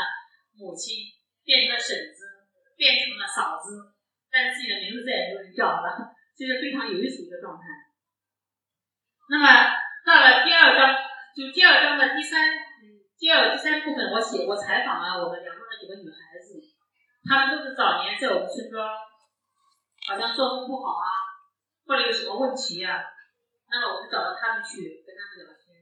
[0.54, 1.10] 母亲，
[1.42, 2.46] 变成了婶子，
[2.78, 3.98] 变成了嫂子，
[4.30, 7.66] 但是自己的名字再也没有人叫了，这是非常有意思一个状态。
[9.26, 9.46] 那么
[10.06, 10.94] 到了第二章，
[11.34, 12.46] 就第二章的第三，
[13.18, 16.62] 第二第三部分，我写我采访了我们梁庄的几个女孩子，
[17.28, 18.82] 他们都是早年在我们村庄，
[20.06, 21.06] 好像作风不好啊，
[21.86, 23.02] 或者有什么问题呀，
[23.70, 25.78] 那么我就找到他们去跟他们聊天，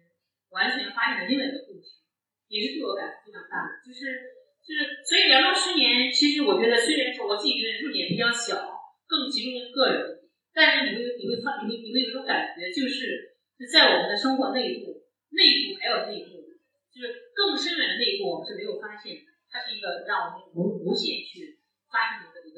[0.53, 2.05] 完全发现了另外一个故事，
[2.49, 8.61] 也是对我感触非常大的，就是就是，所以梁庄十年，其实我觉得虽然说我自己觉得入点比较小，
[9.09, 13.29] 更集中于个人，但是你会你会发你会你会有种感觉就是。
[13.61, 15.05] 就在我们的生活内部，
[15.37, 16.49] 内部还有内部，
[16.89, 19.21] 就是更深远的内部，我们是没有发现，
[19.53, 21.21] 它是一个让我们无无限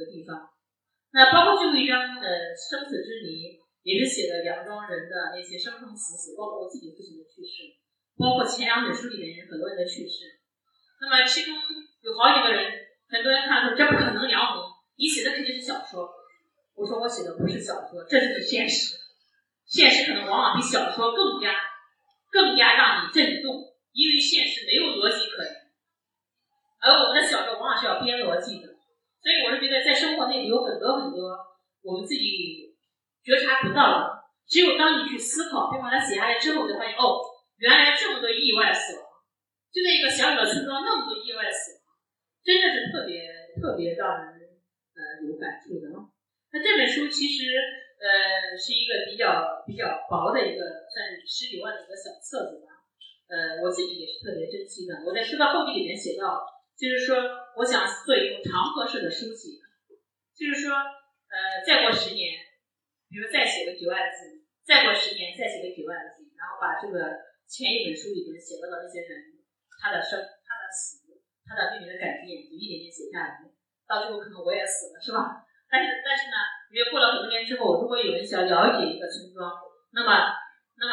[0.02, 0.50] 个地方。
[1.14, 2.26] 那包括最后一章的
[2.58, 3.54] 生死之谜，
[3.86, 7.78] 也是写的梁庄人的那些生生死死，包括我自己父亲的去世，
[8.18, 10.42] 包括前两本书里面很多人的去世。
[10.98, 12.72] 那么其中有好几个人，
[13.10, 14.64] 很多人看说这不可能，梁红，
[14.96, 16.08] 你写的肯定是小说。
[16.74, 18.96] 我说我写的不是小说，这就是现实。
[19.66, 21.52] 现实可能往往比小说更加、
[22.30, 23.52] 更加让你震动，
[23.92, 25.52] 因为现实没有逻辑可言，
[26.80, 28.71] 而我们的小说往往是要编逻辑的。
[29.22, 31.38] 所以我是觉得，在生活内有很多很多
[31.82, 32.74] 我们自己
[33.22, 37.22] 觉察不到的，只有当你去思考，并把它写下来之后，才发现哦，
[37.56, 39.06] 原来这么多意外死亡，
[39.70, 41.80] 就在一个小小的村庄，那么多意外死亡，
[42.42, 43.22] 真的是特别
[43.62, 44.58] 特别让人
[44.92, 45.88] 呃有感触的。
[46.52, 47.56] 那这本书其实。
[48.02, 50.58] 呃，是一个比较比较薄的一个，
[50.90, 52.82] 算是十几万的一个小册子吧。
[53.30, 55.06] 呃，我自己也是特别珍惜的。
[55.06, 56.42] 我在书的后记里面写到，
[56.76, 57.16] 就是说，
[57.56, 59.60] 我想做一种长河式的书写，
[60.34, 62.42] 就是说，呃，再过十年，
[63.08, 69.38] 比如再写个几万字，再过十年再写个几万字，然后把这个前一本书里面写到的那些人，
[69.78, 71.06] 他的生，他的死，
[71.46, 73.46] 他的命运的改变，就一点点写下来，
[73.86, 75.46] 到最后可能我也死了，是吧？
[75.70, 76.36] 但是，但是呢，
[76.68, 79.48] 因为过了很多年之后，如果有人想了解一个村庄，
[79.96, 80.34] 那么，
[80.76, 80.92] 那么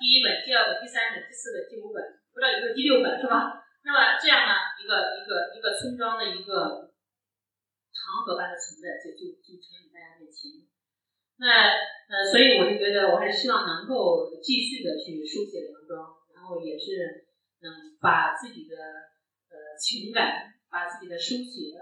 [0.00, 2.02] 第一本、第二本、第三本、第四本、第五本，
[2.34, 3.64] 不知道有没有第六本，是吧？
[3.88, 6.92] 那么这样呢，一个一个一个村庄的一个
[7.88, 10.68] 长河般的存在，就就就呈现大家面前。
[11.40, 11.72] 那
[12.12, 17.32] 呃，所以我就觉得，我还是希望能够继续的去书写梁庄，然后也是
[17.64, 18.76] 嗯，把自己的
[19.48, 21.72] 呃情感，把自己的书写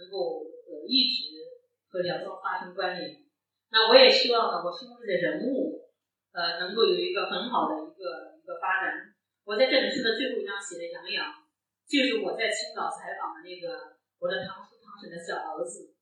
[0.00, 1.52] 能够呃一直。
[1.92, 3.20] 和梁庄发生关联，
[3.68, 5.92] 那我也希望呢，我书中的人物，
[6.32, 9.12] 呃，能够有一个很好的一个一个发展。
[9.44, 11.41] 我在这本书的最后一章写的杨洋，
[11.88, 15.94] 就是我在青岛采访的那个我的堂叔堂婶的小儿子。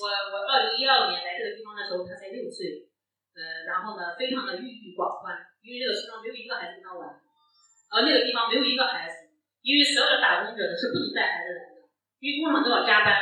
[0.00, 2.88] 我我二零一二年来这个地方的时候，他才六岁，
[3.36, 7.04] 呃，然后呢，非常的郁郁寡欢，因为这个村庄没有一个孩子跟他玩，
[7.92, 9.28] 而那个地方没有一个孩子，
[9.60, 11.84] 因为所有的打工者呢是不能带孩子来的，
[12.18, 13.12] 因为工厂都要加班。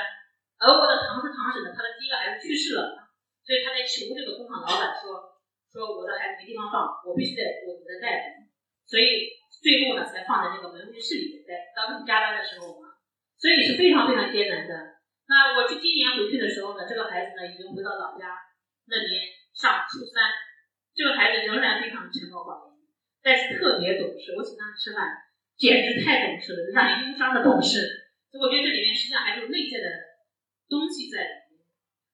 [0.62, 3.10] 而我的堂叔堂婶呢，他的第一个孩子去世了，
[3.42, 5.34] 所以他在求这个工厂老板说
[5.74, 8.46] ：“说我的孩子没地方放，我必须得我在带着。”
[8.86, 11.70] 所以最后呢，才放在那个门卫室里面待。
[11.70, 12.98] 当他们加班的时候嘛，
[13.38, 14.98] 所以是非常非常艰难的。
[15.30, 18.34] 那我去今年回去的时候呢，这个孩子呢已经回到老家
[18.90, 19.22] 那边
[19.54, 20.34] 上初三，
[20.92, 22.74] 这个孩子仍然非常沉默寡言，
[23.22, 24.34] 但是特别懂事。
[24.34, 25.06] 我请他吃饭，
[25.54, 28.10] 简直太懂事了，让人忧伤的懂事。
[28.34, 29.86] 所以我觉得这里面实际上还是有内在的
[30.66, 31.62] 东西在里面。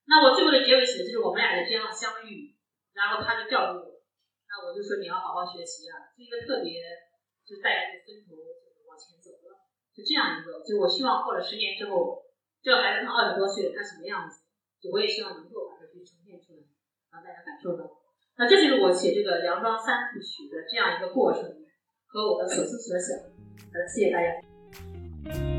[0.05, 2.53] 那我最后的结尾写的就是我们俩的这样相遇，
[2.93, 4.05] 然后他就调住我，
[4.45, 6.77] 那我就说你要好好学习啊，是一个特别
[7.49, 8.37] 就带着这个分头
[8.77, 9.65] 就往前走了，
[9.97, 10.61] 是这样一个。
[10.61, 12.29] 就我希望过了十年之后，
[12.61, 14.45] 这个孩子他二十多岁，他什么样子？
[14.77, 16.69] 就我也希望能够把它去呈现出来，
[17.11, 17.89] 让大家感受到。
[18.37, 21.43] 那这就是我写这个《梁庄三部曲》的这样一个过程
[22.07, 23.19] 和我的所思所想。
[23.25, 25.58] 好的，谢谢大家。